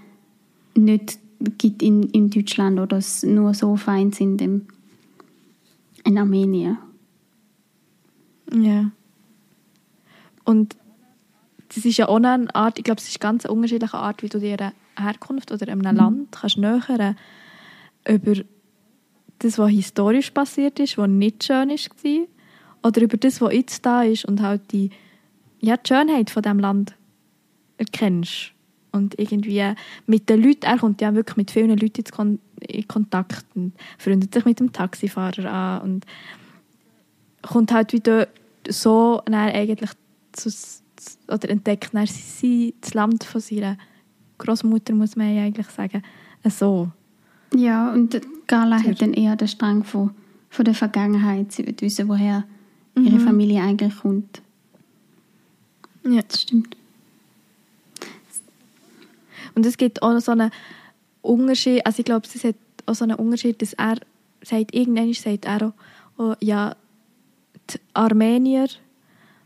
[0.77, 1.19] nicht
[1.59, 4.67] gibt in, in Deutschland oder es nur so fein sind im,
[6.05, 6.79] in Armenien.
[8.53, 8.91] Ja.
[10.45, 10.77] Und
[11.75, 14.29] das ist ja auch eine Art, ich glaube, es ist eine ganz unterschiedliche Art, wie
[14.29, 17.17] du dir eine Herkunft oder einem Land kannst nähern
[18.09, 18.35] über
[19.41, 22.27] das, was historisch passiert ist, was nicht schön war,
[22.83, 24.91] oder über das, was jetzt da ist und halt die,
[25.61, 26.95] ja, die Schönheit von diesem Land
[27.79, 28.53] erkennst.
[28.97, 29.73] Und irgendwie
[30.07, 34.33] mit den Leuten, er kommt ja wirklich mit vielen Leuten Kon in Kontakt und freundet
[34.33, 36.07] sich mit dem Taxifahrer an und
[37.43, 38.29] kommt halt wieder
[38.69, 39.91] so eigentlich
[40.33, 40.51] zu,
[41.29, 43.77] oder entdeckt dann sie, das Land von seiner
[44.39, 46.03] Großmutter muss man ja eigentlich sagen,
[46.49, 46.91] so.
[47.55, 48.91] Ja, und Gala Sehr.
[48.91, 50.11] hat dann eher den Strang von,
[50.51, 51.53] von der Vergangenheit.
[51.53, 52.45] Sie will wissen, woher
[52.97, 53.21] ihre Mhm.
[53.21, 54.43] Familie eigentlich kommt.
[56.05, 56.23] Ja.
[56.27, 56.77] Das stimmt.
[59.57, 60.51] Und es gibt auch noch so einen
[61.23, 63.97] Unterschied, also ich glaube, es hat auch so einen Unterschied, dass er
[64.42, 65.73] sagt, irgendwann sagt er auch,
[66.19, 66.77] oh, ja,
[67.71, 68.69] die Armenier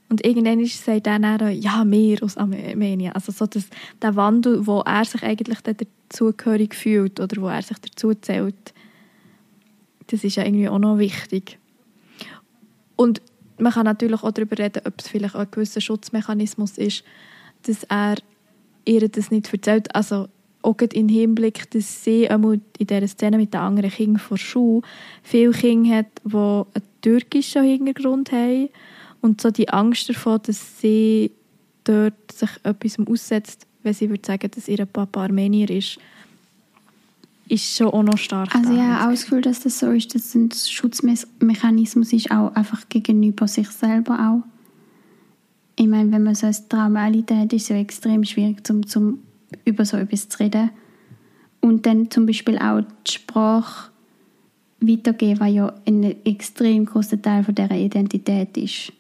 [0.08, 3.12] und irgendwann sagt er dann ja, wir aus Armenien.
[3.12, 3.68] Also so das,
[4.02, 8.74] der Wandel, wo er sich eigentlich dazugehörig fühlt oder wo er sich dazu zählt,
[10.08, 11.58] das ist ja irgendwie auch noch wichtig.
[12.96, 13.22] Und
[13.58, 17.04] man kann natürlich auch darüber reden, ob es vielleicht auch ein gewisser Schutzmechanismus ist,
[17.62, 18.16] dass er
[18.84, 19.94] ihr das nicht erzählt.
[19.94, 20.28] Also
[20.62, 24.82] auch im Hinblick, dass sie einmal in dieser Szene mit den anderen Kindern vor Schule
[25.22, 26.64] viele Kinder hat, die einen
[27.00, 28.68] türkischen Hintergrund haben
[29.22, 31.30] und so die Angst davor, dass sie
[31.84, 35.98] dort sich etwas aussetzt, wenn sie würde sagen, dass ihr Papa Armenier ist,
[37.48, 38.54] ist schon auch noch stark.
[38.54, 42.88] Also ja, auch das Gefühl, dass das so ist, dass ein Schutzmechanismus ist, auch einfach
[42.88, 44.59] gegenüber sich selber auch.
[45.80, 48.86] Ich meine, wenn man so ein Trauma erlitten hat, ist es ja extrem schwierig, zum,
[48.86, 49.20] zum
[49.64, 50.68] über so etwas zu reden.
[51.62, 53.90] Und dann zum Beispiel auch die Sprache
[54.82, 58.92] weitergeben, was ja ein extrem großer Teil von dieser Identität ist.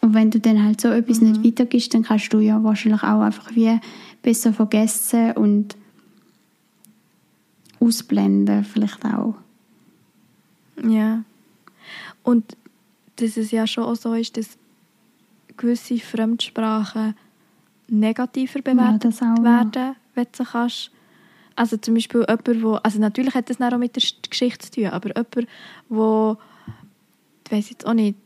[0.00, 1.30] Und wenn du dann halt so etwas Mhm.
[1.30, 3.78] nicht weitergibst, dann kannst du ja wahrscheinlich auch einfach wie
[4.22, 5.76] besser vergessen und
[7.78, 9.36] ausblenden vielleicht auch.
[10.82, 11.22] Ja.
[12.24, 12.56] Und
[13.14, 14.58] dass es ja schon auch so ist, dass
[15.60, 17.14] gewisse Fremdsprachen
[17.88, 19.42] negativer bewertet ja.
[19.42, 20.90] werden, wenn du kannst.
[21.56, 24.80] Also zum Beispiel jemand, wo, also natürlich hat das auch mit der Sch- Geschichte zu
[24.80, 25.48] tun, aber jemand,
[25.88, 26.38] wo,
[27.44, 28.16] ich weiß jetzt auch nicht,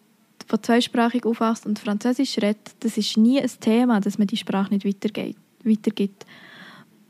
[0.51, 4.73] der zweisprachig aufwächst und Französisch redet, das ist nie ein Thema, dass man die Sprache
[4.73, 6.27] nicht weitergeht, weitergibt.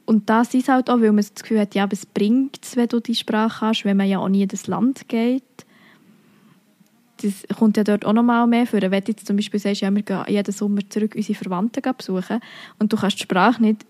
[0.06, 2.76] Und das ist halt auch, weil man das Gefühl hat, ja, aber es bringt es,
[2.76, 5.42] wenn du die Sprache hast, wenn man ja auch nie in das Land geht.
[7.24, 8.80] Das kommt ja dort auch nochmal mehr vor.
[8.82, 12.40] Wenn du jetzt zum Beispiel sagst, ja, wir gehen jeden Sommer zurück unsere Verwandten besuchen
[12.78, 13.86] und du kannst die Sprache nicht,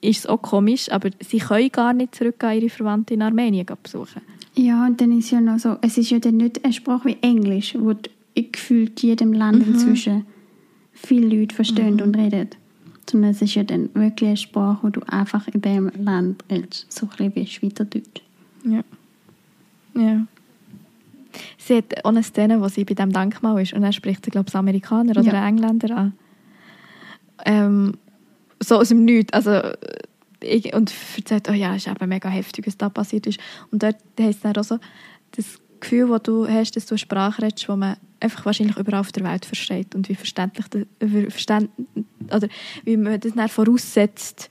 [0.00, 4.22] ist es auch komisch, aber sie können gar nicht zurückgehen, ihre Verwandten in Armenien besuchen.
[4.54, 7.16] Ja, und dann ist ja noch so, es ist ja dann nicht eine Sprache wie
[7.22, 7.94] Englisch, wo
[8.34, 10.26] gefühlt jedem Land inzwischen
[10.92, 12.50] viele Leute verstehen und reden.
[13.08, 16.92] Sondern es ist ja dann wirklich eine Sprache, wo du einfach in dem Land redest.
[16.92, 18.22] So ein bisschen wie Schweizerdeutsch.
[18.64, 18.82] Ja.
[19.94, 20.26] Ja.
[21.58, 24.30] Sie hat auch eine Szene, wo sie bei diesem Denkmal ist und dann spricht sie,
[24.30, 25.48] glaube ich, Amerikaner oder Ja.
[25.48, 26.12] Engländer an.
[27.44, 27.94] Ähm,
[28.60, 29.32] so aus dem Nichts.
[29.32, 29.60] Also,
[30.40, 33.40] ich, und erzählt, oh ja, es ist eben mega heftig, was da passiert ist.
[33.70, 34.78] Und dort heisst es dann auch so,
[35.32, 39.00] das Gefühl, das du hast, dass du eine Sprache redest, die man einfach wahrscheinlich überall
[39.00, 41.70] auf der Welt versteht und wie verständlich das, wie verständ,
[42.34, 42.48] oder
[42.84, 44.50] wie man das dann voraussetzt,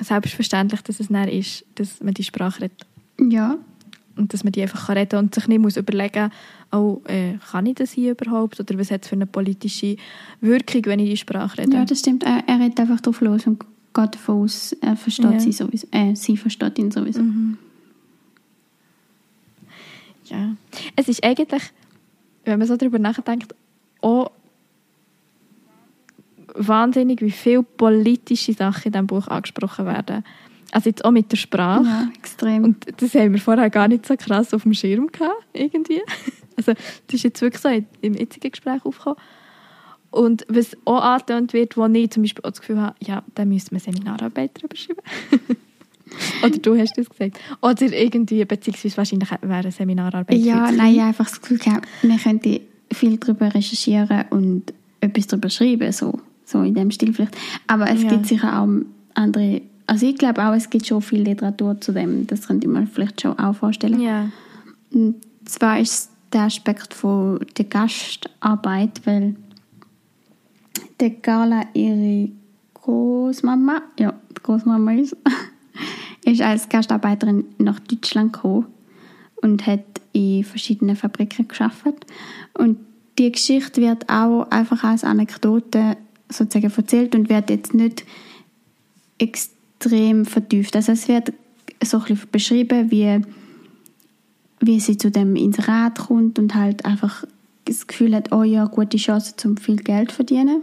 [0.00, 2.86] selbstverständlich, dass es dann ist, dass man die Sprache redet
[3.20, 3.58] Ja,
[4.18, 6.30] und dass man die einfach reden kann und sich nicht muss überlegen
[6.72, 9.96] oh, äh, kann ich das hier überhaupt oder was hat es für eine politische
[10.40, 11.74] Wirkung, wenn ich die Sprache rede.
[11.76, 12.24] ja das stimmt.
[12.24, 13.60] Er, er redet einfach drauf los und
[13.94, 15.40] geht davon aus, er versteht Ja.
[15.40, 15.86] sie sowieso.
[15.92, 17.22] Äh, sie versteht ihn sowieso.
[17.22, 17.56] Mhm.
[20.26, 20.54] Ja.
[20.96, 21.62] Es ist eigentlich,
[22.44, 23.54] wenn man so darüber nachdenkt,
[24.02, 24.30] auch
[26.54, 30.24] wahnsinnig, wie viele politische Sachen in diesem Buch angesprochen werden.
[30.72, 31.84] Also jetzt auch mit der Sprache.
[31.84, 32.64] Ja, extrem.
[32.64, 36.00] Und das haben wir vorher gar nicht so krass auf dem Schirm gehabt, irgendwie.
[36.58, 37.68] Also das ist jetzt wirklich so
[38.00, 39.16] im jetzigen Gespräch aufgekommen.
[40.10, 43.44] Und was auch angetönt wird, wo ich zum Beispiel auch das Gefühl habe, ja, da
[43.44, 45.00] müsste man Seminararbeit drüber schreiben.
[46.42, 47.38] Oder du hast das gesagt.
[47.60, 50.98] Oder irgendwie, beziehungsweise wahrscheinlich wäre eine Seminararbeit Ja, nein, klein.
[51.00, 52.60] einfach das Gefühl gehabt, man könnte
[52.92, 57.36] viel darüber recherchieren und etwas darüber schreiben, so, so in dem Stil vielleicht.
[57.68, 58.08] Aber es Ja.
[58.08, 58.68] gibt sicher auch
[59.14, 62.72] andere, also ich glaube auch, es gibt schon viel Literatur zu dem, das könnte ich
[62.72, 64.00] mir vielleicht schon auch vorstellen.
[64.00, 64.30] Ja.
[64.92, 69.34] Und zwar ist der Aspekt von der Gastarbeit, weil
[71.00, 72.28] der Carla ihre
[72.74, 75.16] Großmama, ja, die Großmama ist,
[76.24, 78.66] ist als Gastarbeiterin nach Deutschland gekommen
[79.36, 81.86] und hat in verschiedenen Fabriken geschafft.
[82.52, 82.78] Und
[83.18, 85.96] die Geschichte wird auch einfach als Anekdote
[86.28, 88.04] sozusagen erzählt und wird jetzt nicht
[89.16, 89.57] extrem
[90.24, 90.74] vertieft.
[90.76, 91.32] Also es wird
[91.82, 93.22] so ein beschrieben, wie
[94.60, 97.24] wie sie zu dem Inserat kommt und halt einfach
[97.64, 100.62] das Gefühl hat, oh ja, gute Chance zum viel Geld zu verdienen.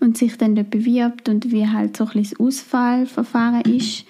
[0.00, 4.06] Und sich dann dort bewirbt und wie halt so ein das Ausfallverfahren ist.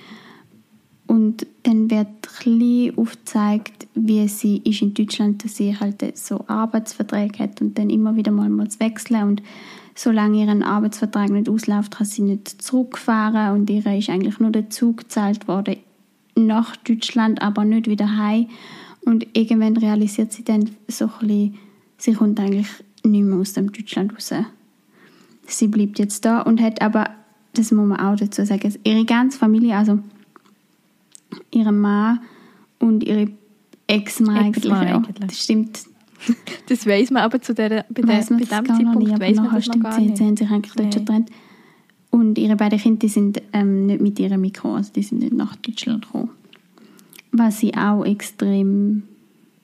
[1.08, 2.06] Und dann wird
[2.46, 7.90] ein aufgezeigt, wie sie ist in Deutschland, dass sie halt so Arbeitsverträge hat und dann
[7.90, 9.42] immer wieder mal muss wechseln und
[10.02, 14.70] solange ihren Arbeitsvertrag nicht ausläuft, kann sie nicht zurückfahren und ihr ist eigentlich nur der
[14.70, 15.76] Zug gezahlt worden
[16.34, 18.48] nach Deutschland, aber nicht wieder heim.
[19.04, 21.58] Und irgendwann realisiert sie dann so ein bisschen,
[21.98, 22.68] sie kommt eigentlich
[23.04, 24.32] nicht mehr aus dem Deutschland raus.
[25.46, 27.10] Sie bleibt jetzt da und hat aber,
[27.52, 29.98] das muss man auch dazu sagen, ihre ganze Familie, also
[31.50, 32.20] ihre Mann
[32.78, 33.30] und ihre
[33.86, 34.76] Ex-Mann eigentlich, auch.
[34.76, 35.16] eigentlich.
[35.18, 35.89] Das stimmt,
[36.68, 39.36] Das weiss man aber zu der, bei, der, weiss man bei dem Zeitpunkt nicht, weiss
[39.36, 40.16] man das noch gar sie, nicht.
[40.16, 41.30] sie haben sich eigentlich dort schon getrennt.
[42.10, 45.56] Und ihre beiden Kinder sind ähm, nicht mit ihr mitgekommen, also die sind nicht nach
[45.56, 46.30] Deutschland gekommen.
[47.32, 49.04] Was sie auch extrem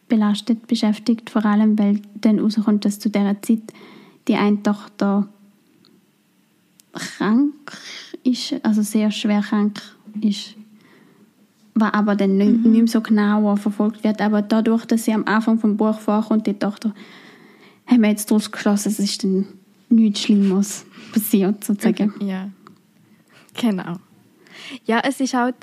[0.09, 3.63] belastet beschäftigt, vor allem weil dann rauskommt, dass zu dieser Zeit
[4.29, 5.29] die eine Tochter
[6.93, 7.55] krank
[8.23, 9.81] ist, also sehr schwer krank
[10.21, 10.55] ist,
[11.79, 14.21] was aber dann nicht, nicht mehr so genau verfolgt wird.
[14.23, 16.95] Aber dadurch, dass sie am Anfang vom Buch vorkommt, die Tochter,
[17.87, 19.47] haben wir jetzt daraus geschlossen, es ist dann
[19.91, 22.15] nichts Schlimmes passiert, sozusagen.
[22.21, 22.49] Ja,
[23.55, 23.99] genau.
[24.87, 25.55] Ja, es ist halt,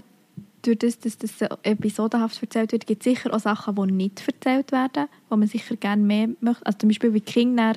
[0.61, 4.23] durch das, dass das so episodenhaft erzählt wird, gibt es sicher auch Sachen, die nicht
[4.25, 6.65] erzählt werden, wo man sicher gerne mehr möchte.
[6.65, 7.73] Also zum Beispiel, wie die Kinder,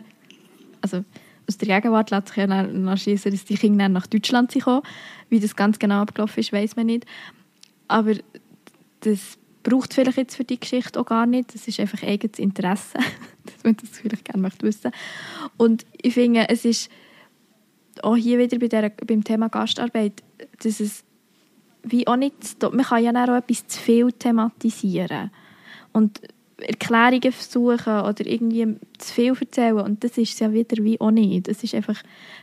[0.83, 1.05] also
[1.49, 4.67] aus der Gegenwart lässt sich ja dann schließen, dass die Kinder nach Deutschland sind.
[5.31, 7.07] Wie das ganz genau abgelaufen ist, weiß man nicht.
[7.89, 8.15] Aber
[9.01, 11.55] das braucht vielleicht jetzt für die Geschichte auch gar nicht.
[11.55, 12.99] Das ist einfach eigenes Interesse,
[13.45, 14.93] dass man das vielleicht gerne möchte wissen.
[15.57, 16.91] Und ich finde, es ist
[18.03, 20.23] auch hier wieder bei der, beim Thema Gastarbeit,
[20.63, 21.05] dass es
[21.83, 25.31] wie auch nicht, man kann ja auch etwas zu viel thematisieren
[25.93, 26.21] und
[26.59, 31.49] Erklärungen versuchen oder irgendwie zu viel erzählen und das ist ja wieder wie auch nicht.
[31.49, 32.03] Es ist einfach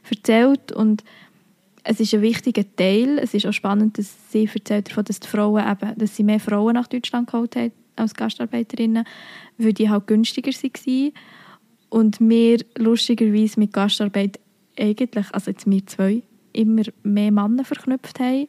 [0.09, 1.03] erzählt und
[1.83, 3.19] es ist ein wichtiger Teil.
[3.19, 6.39] Es ist auch spannend, dass sie erzählt davon, dass die Frauen eben, dass sie mehr
[6.39, 9.05] Frauen nach Deutschland geholt haben als Gastarbeiterinnen,
[9.57, 11.11] weil die halt günstiger waren
[11.89, 14.39] und wir lustigerweise mit Gastarbeit
[14.79, 16.23] eigentlich, also jetzt wir zwei,
[16.53, 18.47] immer mehr Männer verknüpft haben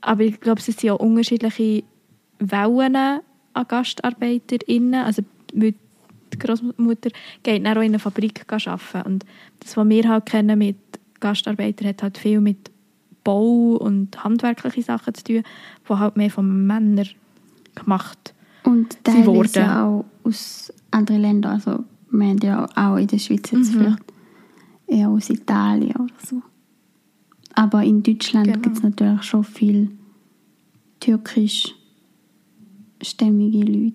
[0.00, 1.84] aber ich glaube, es sind auch unterschiedliche
[2.38, 3.20] Wellen an
[3.68, 4.94] GastarbeiterInnen.
[4.94, 5.22] Also
[5.52, 5.74] die
[6.38, 7.10] Großmutter
[7.42, 9.02] geht dann auch in einer Fabrik arbeiten.
[9.06, 9.26] Und
[9.60, 10.76] das, was wir halt kennen mit
[11.20, 12.70] Gastarbeitern, hat halt viel mit
[13.24, 15.42] Bau und handwerklichen Sachen zu tun,
[15.88, 17.08] die halt mehr von Männern
[17.74, 21.52] gemacht Und teilweise ja auch aus anderen Ländern.
[21.52, 23.78] Also wir haben ja auch in der Schweiz jetzt mhm.
[23.78, 24.02] vielleicht
[24.86, 26.42] eher aus Italien oder so.
[27.54, 28.60] Aber in Deutschland genau.
[28.60, 29.90] gibt es natürlich schon viel
[31.00, 33.94] türkischstämmige Leute,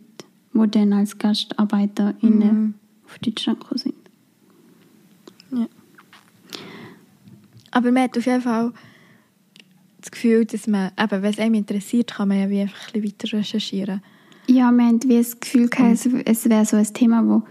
[0.53, 2.73] die dann als GastarbeiterInnen mhm.
[3.05, 3.95] auf Deutschland gekommen sind.
[7.73, 8.71] Aber man hat auf jeden Fall
[9.99, 13.01] das Gefühl, dass man, eben, wenn es einem interessiert, kann man ja wie einfach ein
[13.01, 14.01] bisschen weiter recherchieren.
[14.47, 17.43] Ja, wir haben wie das Gefühl gehabt, es wäre so ein Thema, wo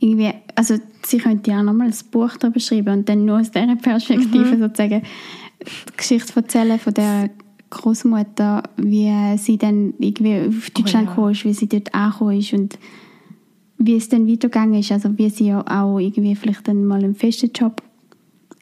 [0.00, 3.76] irgendwie, also sie könnte ja nochmal ein Buch darüber schreiben und dann nur aus dieser
[3.76, 4.60] Perspektive mhm.
[4.60, 5.02] sozusagen
[5.60, 7.30] die Geschichte erzählen von der
[7.70, 11.14] Großmutter, wie sie dann irgendwie auf Deutschland oh, ja.
[11.14, 12.78] gekommen ist, wie sie dort angekommen ist und
[13.78, 17.14] wie es dann weitergegangen ist, also wie sie ja auch irgendwie vielleicht dann mal einen
[17.14, 17.82] festen Job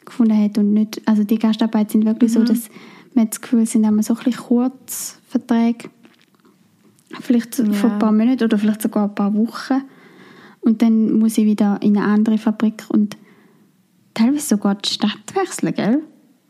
[0.09, 2.39] gefunden hat und nicht, also die Gastarbeit sind wirklich mhm.
[2.39, 2.69] so, dass
[3.13, 5.89] man das Gefühl sind immer so ein bisschen Kurzverträge,
[7.21, 7.71] vielleicht ja.
[7.73, 9.81] vor ein paar Monaten oder vielleicht sogar ein paar Wochen
[10.61, 13.17] und dann muss sie wieder in eine andere Fabrik und
[14.13, 16.03] teilweise sogar die Stadt wechseln, gell?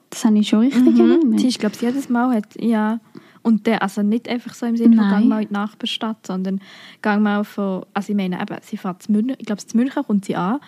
[0.10, 1.12] Das habe ich schon richtig mhm.
[1.12, 1.40] erinnert.
[1.40, 3.00] Sie ist, glaube ich, jedes Mal hat, ja.
[3.42, 6.60] Und der, also nicht einfach so im Sinne von gang mal in die Nachbarstadt, sondern
[7.02, 10.04] gang mal von, also ich meine eben, sie fährt zu München, ich glaube, zu München
[10.04, 10.60] kommt sie an,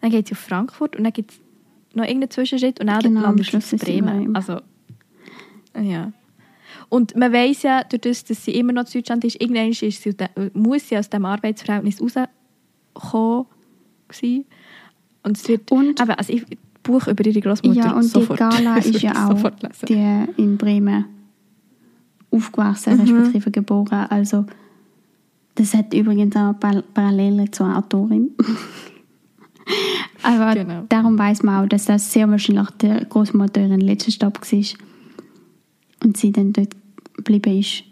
[0.00, 1.40] dann geht sie auf Frankfurt und dann gibt es
[1.96, 4.36] noch irgendeinen Zwischenschritt und dann genau, landet sie in Bremen.
[4.36, 4.60] Also,
[5.80, 6.12] ja.
[6.88, 9.80] Und man weiß ja, durch das, dass sie immer noch in Deutschland ist, irgendwann ist
[9.80, 10.14] sie,
[10.52, 12.28] muss sie aus dem Arbeitsverhältnis rauskommen.
[15.22, 16.44] Und es wird, und, aber also ich,
[16.84, 18.38] Buch über ihre Großmutter Ja, und sofort.
[18.38, 19.50] die Gala ist ja auch
[19.88, 21.06] die in Bremen
[22.30, 23.00] aufgewachsen, mhm.
[23.00, 24.06] respektive geboren.
[24.10, 24.44] Also
[25.56, 26.54] das hat übrigens auch
[26.94, 28.30] Parallele zur Autorin.
[30.24, 30.86] Aber genau.
[30.88, 34.64] darum weiß man auch, dass das sehr wahrscheinlich der Großmutter ihren letzter Stopp war
[36.02, 36.74] und sie dann dort
[37.14, 37.84] geblieben ist.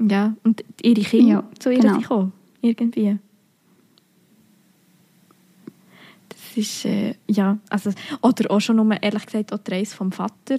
[0.00, 1.98] Ja, und ihre Kinder ja, zu ihr genau.
[1.98, 3.18] gekommen, irgendwie.
[6.28, 10.10] Das ist, äh, ja, also, oder auch schon nur, ehrlich gesagt, auch die Reise vom
[10.10, 10.56] Vater.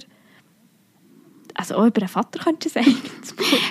[1.52, 2.96] Also auch über den Vater könntest du sagen.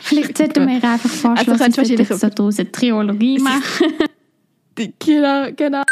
[0.04, 3.94] Vielleicht sollten wir einfach vorschlagen, also, dass wir so daraus eine Triologie machen.
[4.76, 5.84] Genau, genau.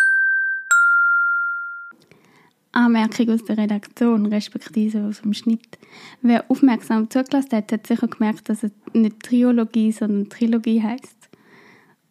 [2.73, 5.77] Anmerkung aus der Redaktion, respektive aus dem Schnitt.
[6.21, 11.29] Wer aufmerksam zugelassen hat, hat sicher gemerkt, dass es nicht Triologie, sondern Trilogie heißt.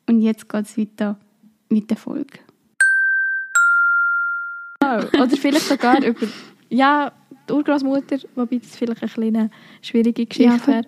[0.07, 1.17] Und jetzt geht es weiter
[1.71, 2.41] mit der Folge.
[4.83, 6.27] Oder vielleicht sogar über
[6.69, 7.13] ja,
[7.49, 9.51] die Urgroßmutter, wobei das vielleicht eine kleine
[9.83, 10.87] schwierige Geschichte ja, wäre.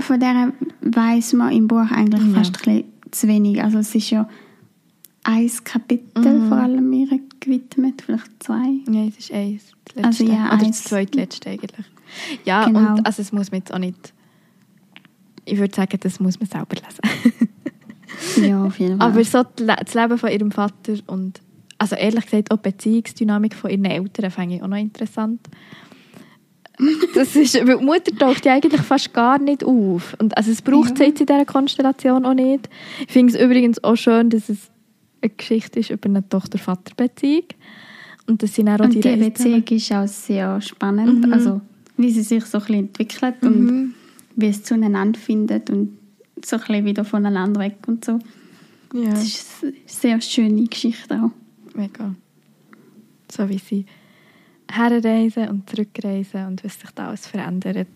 [0.00, 2.34] Von der weiß man im Buch eigentlich ja.
[2.34, 3.62] fast ein zu wenig.
[3.62, 4.28] Also es ist ja
[5.28, 6.48] ein Kapitel mhm.
[6.48, 7.06] vor allem mir
[7.38, 8.80] gewidmet, vielleicht zwei.
[8.90, 9.62] Ja, es ist eins.
[9.94, 11.86] Das also ja, Oder das zweitletzte eigentlich.
[12.46, 12.94] Ja, genau.
[12.94, 14.14] und also es muss man jetzt auch nicht...
[15.44, 18.48] Ich würde sagen, das muss man selber lesen.
[18.48, 19.10] ja, auf jeden Fall.
[19.10, 21.40] Aber so das Leben von ihrem Vater und
[21.76, 25.40] also ehrlich gesagt auch die Beziehungsdynamik von ihren Eltern fände ich auch noch interessant.
[27.14, 30.16] Das ist, weil die Mutter taucht ja eigentlich fast gar nicht auf.
[30.18, 31.06] Und also es braucht es Ja.
[31.06, 32.68] jetzt in dieser Konstellation auch nicht.
[33.00, 34.70] Ich finde es übrigens auch schön, dass es
[35.20, 37.44] eine Geschichte ist über eine Tochter-Vater-Beziehung.
[38.26, 41.26] Und dass sie dann auch Und die Reise Beziehung ist auch sehr spannend.
[41.26, 41.32] Mhm.
[41.32, 41.60] Also,
[41.96, 43.94] wie sie sich so ein bisschen entwickelt und
[44.36, 45.98] wie es zueinander findet und
[46.44, 48.18] so ein bisschen wieder voneinander weg und so.
[48.94, 51.76] Ja, Das ist eine sehr schöne Geschichte auch.
[51.76, 52.14] mega.
[53.30, 53.84] So wie sie
[54.70, 57.88] herreisen und zurückreisen und was sich da alles verändert.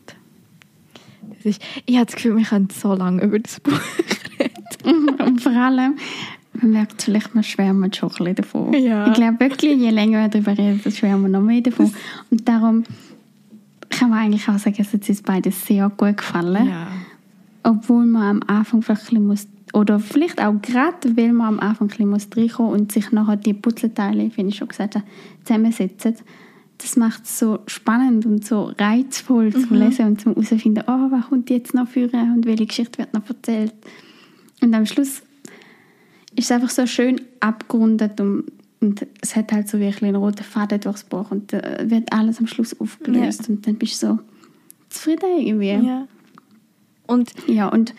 [1.36, 3.72] Das ist, ich habe das Gefühl, wir können so lange über das Buch
[4.84, 5.96] und vor allem,
[6.62, 8.72] man merkt vielleicht, man schwärmt schon ein bisschen davon.
[8.74, 9.08] Ja.
[9.08, 11.92] Ich glaube wirklich, je länger wir darüber reden, desto schwärmen wir noch mehr davon.
[12.30, 12.84] Und darum
[13.90, 16.68] kann man eigentlich auch sagen, es hat uns beide sehr gut gefallen.
[16.68, 16.88] Ja.
[17.64, 21.60] Obwohl man am Anfang vielleicht ein bisschen muss, oder vielleicht auch gerade, weil man am
[21.60, 25.06] Anfang ein bisschen muss reinkommen und sich nachher die Puzzleteile, wie ich schon gesagt habe,
[25.44, 26.16] zusammensetzen.
[26.78, 31.28] Das macht es so spannend und so reizvoll zu lesen und zum herausfinden, oh, was
[31.28, 33.72] kommt jetzt noch für und welche Geschichte wird noch erzählt.
[34.60, 35.22] Und am Schluss
[36.36, 38.44] ist es einfach so schön abgerundet und,
[38.80, 42.38] und es hat halt so wirklich einen roten Faden durchs Buch und äh, wird alles
[42.38, 44.18] am Schluss aufgelöst und dann bist du so
[44.88, 45.86] zufrieden irgendwie.
[45.86, 46.08] ja.
[47.06, 47.94] Und Ja, und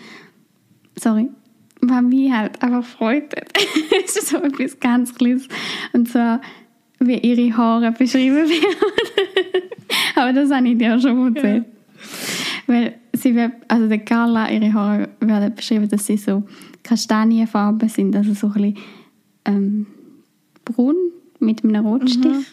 [1.00, 1.30] sorry,
[1.82, 3.34] was mich halt einfach freut,
[4.06, 5.48] es ist so etwas ganz Kleines.
[5.92, 6.42] Und zwar,
[7.00, 8.78] wie ihre Haare beschrieben werden.
[10.16, 11.66] Aber das habe ich dir schon erzählt.
[12.68, 16.44] Weil sie wird, also der Carla, ihre Haare werden beschrieben, dass sie so
[16.84, 18.78] kastanienfarben sind, also so ein bisschen
[19.46, 19.88] ähm,
[20.66, 20.96] braun
[21.40, 22.46] mit einem Rotstich.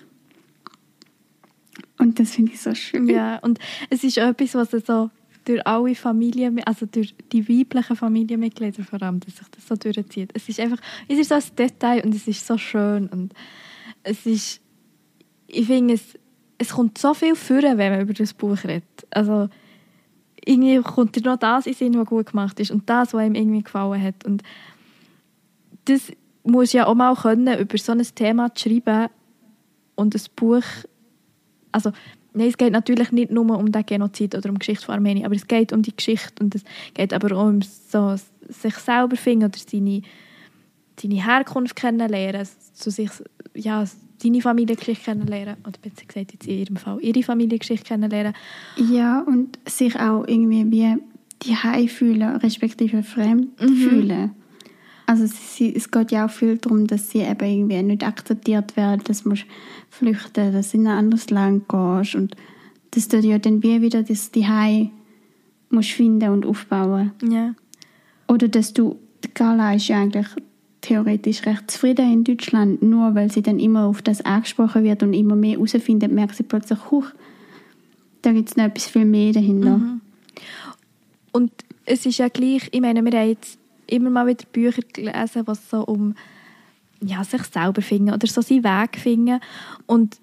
[1.99, 3.09] Und das finde ich so schön.
[3.09, 3.59] Ja, und
[3.91, 5.11] es ist etwas, was so
[5.45, 10.31] durch alle Familien, also durch die weiblichen Familienmitglieder vor allem, dass sich das so durchzieht.
[10.35, 10.79] Es ist einfach,
[11.09, 13.35] es ist so ein Detail und es ist so schön und
[14.03, 14.61] es ist,
[15.47, 16.19] ich finde, es,
[16.59, 18.85] es kommt so viel vor, wenn man über das Buch redet.
[19.11, 19.49] Also
[20.45, 23.35] irgendwie kommt dir noch das in Sinn, was gut gemacht ist und das, was ihm
[23.35, 24.25] irgendwie gefallen hat?
[24.25, 24.43] Und
[25.85, 26.13] das
[26.45, 29.09] muss ja auch mal können, über so ein Thema zu schreiben
[29.97, 30.65] und ein Buch
[31.73, 31.93] also
[32.33, 35.27] nein, es geht natürlich nicht nur um den Genozid oder um die Geschichte von Armenien,
[35.27, 36.63] aber es geht um die Geschichte und es
[36.95, 38.17] geht aber auch um so
[38.49, 40.03] sich selber finden oder seine,
[41.01, 43.11] seine Herkunft kennenlernen, zu sich,
[43.55, 43.85] ja,
[44.23, 48.35] seine Familiengeschichte kennenlernen oder besser gesagt jetzt in ihrem Fall ihre Familiengeschichte kennenlernen.
[48.77, 50.97] Ja, und sich auch irgendwie wie
[51.43, 54.33] die Hause fühlen, respektive fremd fühlen.
[55.07, 59.03] Also sie, es geht ja auch viel darum, dass sie eben irgendwie nicht akzeptiert werden,
[59.05, 59.39] dass man
[59.89, 62.37] flüchten, dass du in ein anderes Land gehst und
[62.93, 64.47] dass du ja dann wie wieder das die
[65.71, 67.13] musst finden und aufbauen.
[67.29, 67.55] Ja.
[68.29, 70.29] Oder dass du, die Carla ist ja eigentlich
[70.91, 75.15] theoretisch recht zufrieden in Deutschland, nur weil sie dann immer auf das angesprochen wird und
[75.15, 77.07] immer mehr herausfindet, merkt sie plötzlich, huch,
[78.23, 79.81] da gibt es noch etwas viel mehr dahinter.
[81.31, 81.53] Und
[81.87, 85.71] es ist ja gleich, ich meine, wir haben jetzt immer mal wieder Bücher gelesen, was
[85.71, 86.17] so um
[87.01, 89.39] ja, sich selber finden oder so seinen Weg finden.
[89.87, 90.19] Und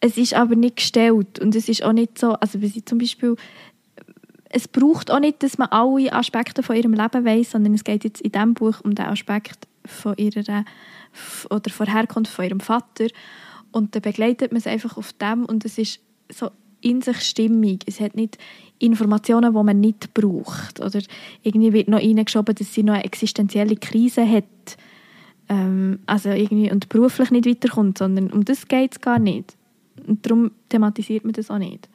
[0.00, 2.98] es ist aber nicht gestellt und es ist auch nicht so, also wenn sie zum
[2.98, 3.36] Beispiel
[4.50, 8.04] es braucht auch nicht, dass man alle Aspekte von ihrem Leben weiß, sondern es geht
[8.04, 10.64] jetzt in diesem Buch um den Aspekt von ihrer
[11.50, 13.06] oder von Herkunft von ihrem Vater
[13.72, 17.82] und dann begleitet man es einfach auf dem und es ist so in sich stimmig.
[17.86, 18.38] Es hat nicht
[18.78, 21.00] Informationen, die man nicht braucht oder
[21.42, 24.44] irgendwie wird noch reingeschoben, dass sie noch eine existenzielle Krise hat
[25.48, 29.56] ähm, also irgendwie und beruflich nicht weiterkommt, sondern um das geht es gar nicht.
[30.06, 31.88] Und darum thematisiert man das auch nicht.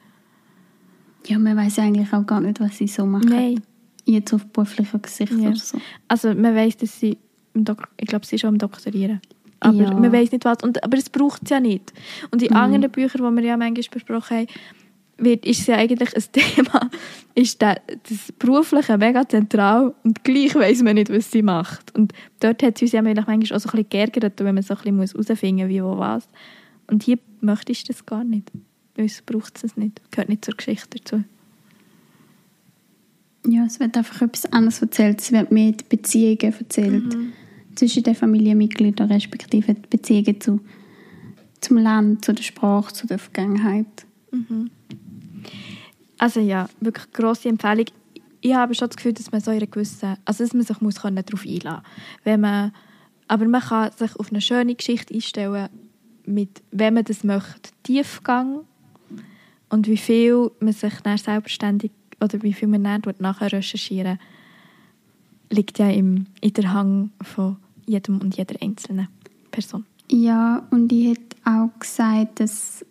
[1.26, 3.28] Ja, man weiß eigentlich auch gar nicht, was sie so machen.
[3.28, 3.62] Nein.
[4.04, 5.48] Jetzt auf beruflicher Gesicht Ja.
[5.48, 5.78] oder so.
[6.08, 7.16] Also man weiß, dass sie
[7.54, 9.20] ich glaube, sie ist auch am Doktorieren.
[9.60, 9.94] Aber Ja.
[9.94, 10.58] man weiß nicht was.
[10.62, 11.92] Und, aber es braucht es ja nicht.
[12.30, 12.56] Und in Mhm.
[12.56, 14.46] anderen Büchern, die wir ja manchmal besprochen haben,
[15.16, 16.90] wird, ist es ja eigentlich ein Thema,
[17.36, 21.94] ist der, das Berufliche mega zentral und gleich weiß man nicht, was sie macht.
[21.94, 24.74] Und dort hat es uns ja manchmal auch so ein bisschen geärgert, wenn man so
[24.74, 26.28] ein bisschen herausfinden muss, wie, wo, was.
[26.88, 28.50] Und hier möchtest du das gar nicht.
[28.98, 30.00] Uns braucht es nicht.
[30.10, 31.22] Gehört nicht zur Geschichte dazu.
[33.46, 35.20] Ja, es wird einfach etwas anderes erzählt.
[35.20, 37.14] Es wird mehr die Beziehungen erzählt
[37.74, 40.60] zwischen den Familienmitgliedern, respektive die Beziehungen zu,
[41.60, 44.06] zum Land, zu der Sprache, zu der Vergangenheit.
[46.18, 47.86] Also ja, wirklich grosse Empfehlung.
[48.40, 50.80] Ich habe schon das Gefühl, dass man so in einer gewissen, also dass man sich
[50.80, 51.44] muss können darauf
[52.24, 52.72] wenn man,
[53.26, 55.68] aber man kann sich auf eine schöne Geschichte einstellen,
[56.26, 58.60] mit, wenn man das möchte, Tiefgang
[59.68, 64.18] und wie viel man sich dann selbstständig oder wie viel man dann nachher recherchieren,
[65.50, 67.56] liegt ja im, in der Hang von
[67.86, 69.08] jedem und jeder einzelnen
[69.50, 69.84] Person.
[70.10, 72.84] Ja, und ich hätte auch gesagt, dass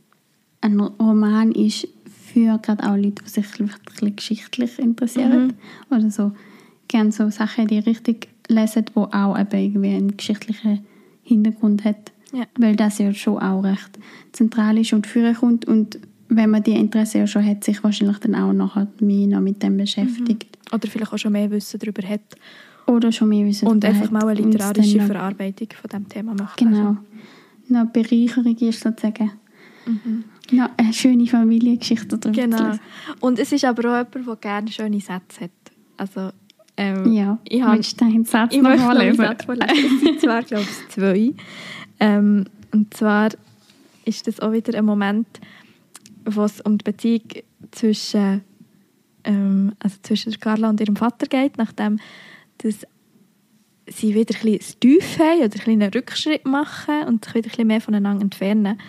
[0.61, 5.53] ein Roman ist für gerade auch Leute, die sich bisschen geschichtlich interessieren Mhm.
[5.95, 6.31] oder so
[6.87, 8.15] gerne so Sachen die Richtung
[8.47, 10.85] lesen, die auch eben irgendwie einen geschichtlichen
[11.23, 12.11] Hintergrund hat.
[12.31, 12.45] Ja.
[12.57, 13.99] Weil das ja schon auch recht
[14.31, 18.17] zentral ist und führen kommt und wenn man die Interesse ja schon hat, sich wahrscheinlich
[18.19, 20.57] dann auch nachher mehr noch mit dem beschäftigt.
[20.71, 22.21] Oder vielleicht auch schon mehr Wissen darüber hat.
[22.85, 26.55] Oder schon mehr wissen Und einfach mal eine literarische Verarbeitung von diesem Thema machen.
[26.57, 26.97] Genau.
[27.69, 29.31] Noch Bereicherung ist sozusagen.
[29.85, 30.23] Mhm.
[30.51, 32.73] Noch eine schöne Familiengeschichte darüber Genau.
[33.21, 35.51] Und es ist aber auch jemand, der gerne schöne Sätze hat.
[35.97, 36.31] Also,
[36.75, 39.37] ähm, Ja, ich, habe, willst du deinen Satz ich noch möchte noch einen vorlesen?
[39.37, 39.95] Satz vorlesen.
[39.95, 41.33] Es sind zwar, glaube ich, zwei.
[41.99, 43.29] Ähm, und zwar
[44.05, 45.27] ist das auch wieder ein Moment,
[46.25, 47.23] wo es um die Beziehung
[47.71, 48.41] zwischen,
[49.23, 51.99] ähm, also zwischen Carla und ihrem Vater geht, nachdem
[52.63, 52.87] dass
[53.87, 57.45] sie wieder ein bisschen Tief haben oder ein bisschen einen Rückschritt machen und sich wieder
[57.45, 58.79] ein bisschen mehr voneinander entfernen.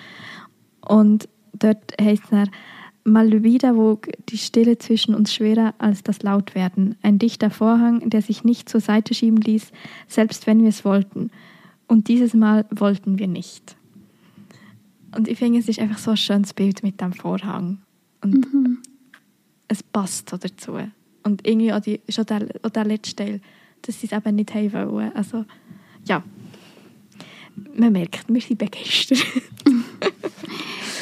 [0.80, 2.50] Und dort heißt es dann,
[3.06, 6.96] Mal wieder wog die Stille zwischen uns schwerer als das Lautwerden.
[7.02, 9.72] Ein dichter Vorhang, der sich nicht zur Seite schieben ließ,
[10.08, 11.30] selbst wenn wir es wollten.
[11.86, 13.76] Und dieses Mal wollten wir nicht.
[15.14, 17.82] Und ich finde, es ist einfach so ein schönes Bild mit dem Vorhang.
[18.22, 18.46] Und
[19.68, 20.78] es passt so dazu.
[21.24, 23.40] Und irgendwie auch, die, schon der, auch der letzte Teil,
[23.86, 25.14] dass sie es eben nicht haben wollen.
[25.14, 25.44] Also,
[26.06, 26.22] ja.
[27.76, 29.24] Man merkt, wir sind begeistert.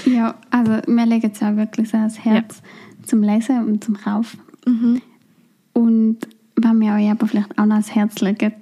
[0.06, 2.62] Ja, also wir legen es auch wirklich so ans Herz
[3.04, 4.40] zum Lesen und zum Kaufen.
[4.66, 5.02] Mhm.
[5.72, 6.18] Und
[6.56, 8.52] was wir euch aber vielleicht auch noch ans Herz legen,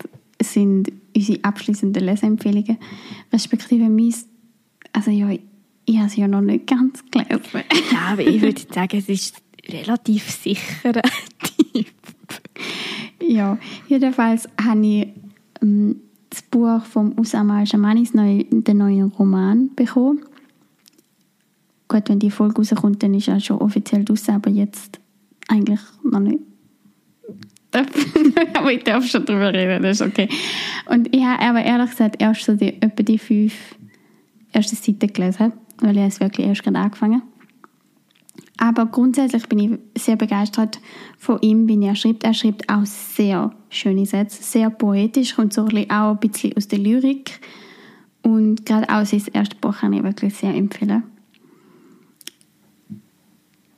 [0.41, 2.79] sind unsere abschließenden Leseempfehlungen.
[3.33, 4.15] Respektive mein,
[4.93, 5.31] also ja,
[5.87, 7.65] ich habe sie ja noch nicht ganz gelesen.
[7.93, 11.03] Ja, aber ich würde sagen, es ist relativ sicher ein
[11.73, 11.87] Typ.
[13.23, 13.59] Ja,
[13.89, 15.09] jedenfalls habe ich
[15.63, 15.97] ähm,
[16.31, 16.83] das Buch
[17.17, 20.25] Usama al-Shamanis, neu, den neuen Roman, bekommen.
[21.89, 25.01] Gut, wenn die Folge rauskommt, dann ist er schon offiziell draußen, aber jetzt
[25.49, 26.39] eigentlich noch nicht.
[28.55, 30.29] aber ich darf schon drüber reden, das ist okay.
[30.87, 33.55] Und ich habe aber ehrlich gesagt erst so die, etwa die fünf
[34.53, 37.23] ersten Seiten gelesen, weil ich es wirklich erst gerade angefangen
[38.61, 40.81] aber grundsätzlich bin ich sehr begeistert
[41.19, 42.25] von ihm, wie er schreibt.
[42.25, 46.79] Er schreibt auch sehr schöne Sätze, sehr poetisch, kommt so auch ein bisschen aus der
[46.79, 47.41] Lyrik.
[48.23, 51.05] Und gerade auch sein erstes Buch kann ich wirklich sehr empfehlen.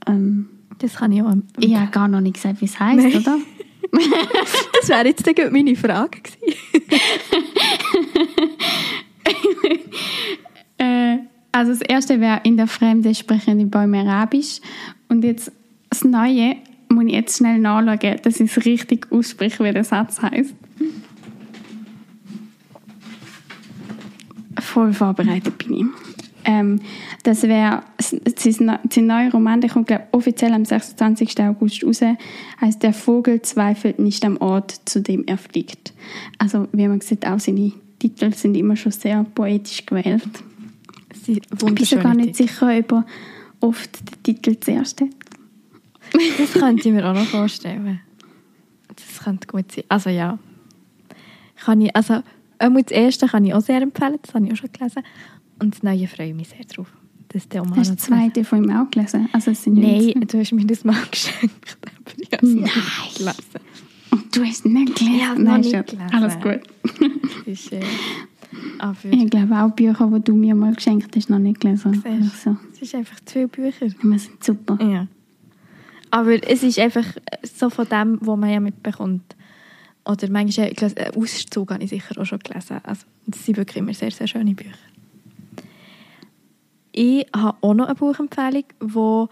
[0.09, 1.33] Ähm, Das kann ich auch.
[1.61, 3.17] ich habe gar noch nicht gesagt, wie es heißt, Nein.
[3.17, 3.39] oder?
[4.81, 6.63] Das wäre jetzt meine Frage gewesen.
[11.53, 14.61] Also das erste wäre in der Fremde sprechen die Bäume Arabisch.
[15.09, 15.53] Und jetzt
[15.91, 16.57] das Neue
[16.89, 20.55] muss ich jetzt schnell nachschauen, dass ich es richtig ausspreche, wie der Satz heißt.
[24.59, 25.87] Voll vorbereitet bin ich.
[26.45, 26.81] Ähm,
[27.23, 31.39] das wäre sein neuer Roman, der kommt glaub, offiziell am 26.
[31.41, 32.01] August raus,
[32.61, 35.93] heißt Der Vogel zweifelt nicht am Ort, zu dem er fliegt.
[36.39, 40.23] Also wie man sieht, auch seine Titel sind immer schon sehr poetisch gewählt.
[41.27, 43.07] Ich bin sogar nicht sicher, ob er
[43.61, 45.09] oft den Titel zuerst hat.
[46.39, 48.01] Das könnte ich mir auch noch vorstellen.
[48.89, 49.85] Das könnte gut sein.
[49.89, 50.39] Also ja.
[51.57, 52.23] Kann ich, also,
[52.59, 55.03] einmal das erste kann ich auch sehr empfehlen, das habe ich auch schon gelesen.
[55.59, 56.89] Und das neue freue ich mich sehr drauf.
[57.29, 59.29] Das der Hast du das zweite von ihm auch gelesen?
[59.33, 61.79] Also es sind ja Nein, du hast mir das mal geschenkt.
[61.83, 62.63] Aber ich habe es Nein.
[62.65, 63.61] nicht gelesen.
[64.11, 65.15] Und du hast es nicht gelesen?
[65.15, 66.13] Ich habe es noch Nein, nicht gelesen.
[66.13, 67.47] Alles gut.
[67.47, 67.81] Ist, äh,
[68.79, 72.03] aber Ich glaube auch Bücher, die du mir mal geschenkt hast, noch nicht gelesen.
[72.03, 72.49] Siehst.
[72.75, 73.87] Es ist einfach zu viele Bücher.
[74.03, 74.79] wir sind super.
[74.83, 75.07] Ja.
[76.11, 77.07] Aber es ist einfach
[77.43, 79.35] so von dem, was man ja mitbekommt.
[80.05, 82.79] Oder manchmal, ich gelesen, einen Auszug habe ich sicher auch schon gelesen.
[82.83, 84.71] Also, das sind wirklich immer sehr, sehr schöne Bücher.
[86.93, 89.27] Ich habe auch noch eine Buchempfehlung, die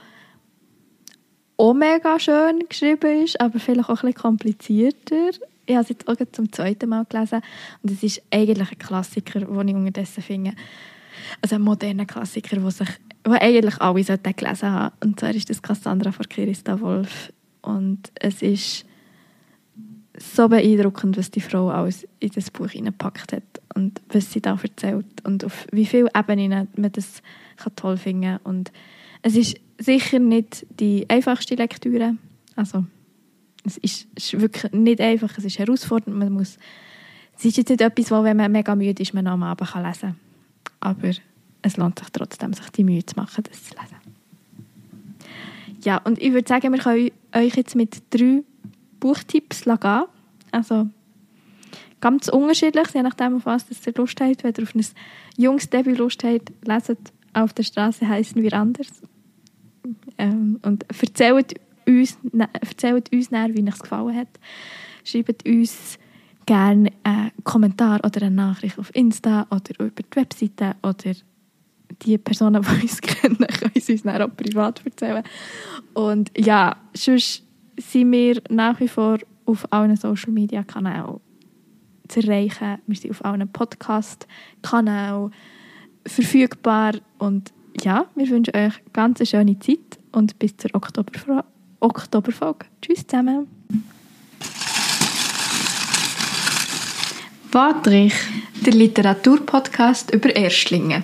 [1.57, 5.31] auch mega schön geschrieben ist, aber vielleicht auch ein bisschen komplizierter.
[5.71, 7.43] Ich habe es jetzt auch zum zweiten Mal gelesen.
[7.83, 10.53] Und es ist eigentlich ein Klassiker, den ich unterdessen finde.
[11.41, 12.89] Also ein moderner Klassiker, den sich
[13.25, 14.95] wo eigentlich alle sollten gelesen haben.
[15.01, 17.33] Und zwar ist das Cassandra von Kirista Wolf.
[17.63, 18.85] Und es ist
[20.19, 23.43] so beeindruckend, was die Frau alles in das Buch hineingepackt hat
[23.75, 27.23] und was sie da erzählt und auf wie vielen Ebenen man das
[27.57, 28.73] kann toll finden Und
[29.23, 32.17] es ist sicher nicht die einfachste Lektüre.
[32.57, 32.85] Also
[33.65, 36.17] es ist, ist wirklich nicht einfach, es ist herausfordernd.
[36.17, 36.59] Man muss,
[37.37, 39.85] es ist jetzt nicht etwas, wo, wenn man mega müde ist, man am Abend kann
[39.85, 40.17] lesen kann.
[40.81, 41.11] Aber
[41.63, 43.97] es lohnt sich trotzdem, sich die Mühe zu machen, das zu lesen.
[45.83, 48.43] Ja, und ich würde sagen, wir können euch jetzt mit drei
[48.99, 50.05] Buchtipps gehen.
[50.53, 50.89] Also
[52.01, 54.43] ganz unterschiedlich, je nachdem, auf was ihr Lust habt.
[54.43, 54.85] Wenn ihr auf ein
[55.37, 56.99] junges Debüt Lust habt, leset
[57.33, 59.03] «Auf der Straße heißen wir anders».
[60.19, 61.55] Ähm, und erzählt
[61.91, 62.19] uns,
[62.53, 64.29] erzählt uns näher, wie es gefallen hat.
[65.05, 65.99] Schreibt uns
[66.47, 71.15] gerne einen Kommentar oder eine Nachricht auf Insta oder über die Webseite oder
[72.03, 75.23] die Personen, die uns kennen, können es uns dann auch privat erzählen.
[75.95, 77.45] Und ja, sonst
[77.77, 81.21] sind wir nach wie vor auf allen Social Media Kanälen
[82.09, 82.79] zu erreichen.
[82.87, 85.33] Wir sind auf allen Podcast-Kanälen
[86.07, 86.95] verfügbar.
[87.19, 91.45] Und ja, wir wünschen euch ganz eine schöne Zeit und bis zur Oktoberfolge.
[91.81, 92.67] Oktoberfolge.
[92.81, 93.49] Tschüss zusammen.
[97.53, 98.15] Wadrich,
[98.65, 101.03] der Literaturpodcast über Erstlinge.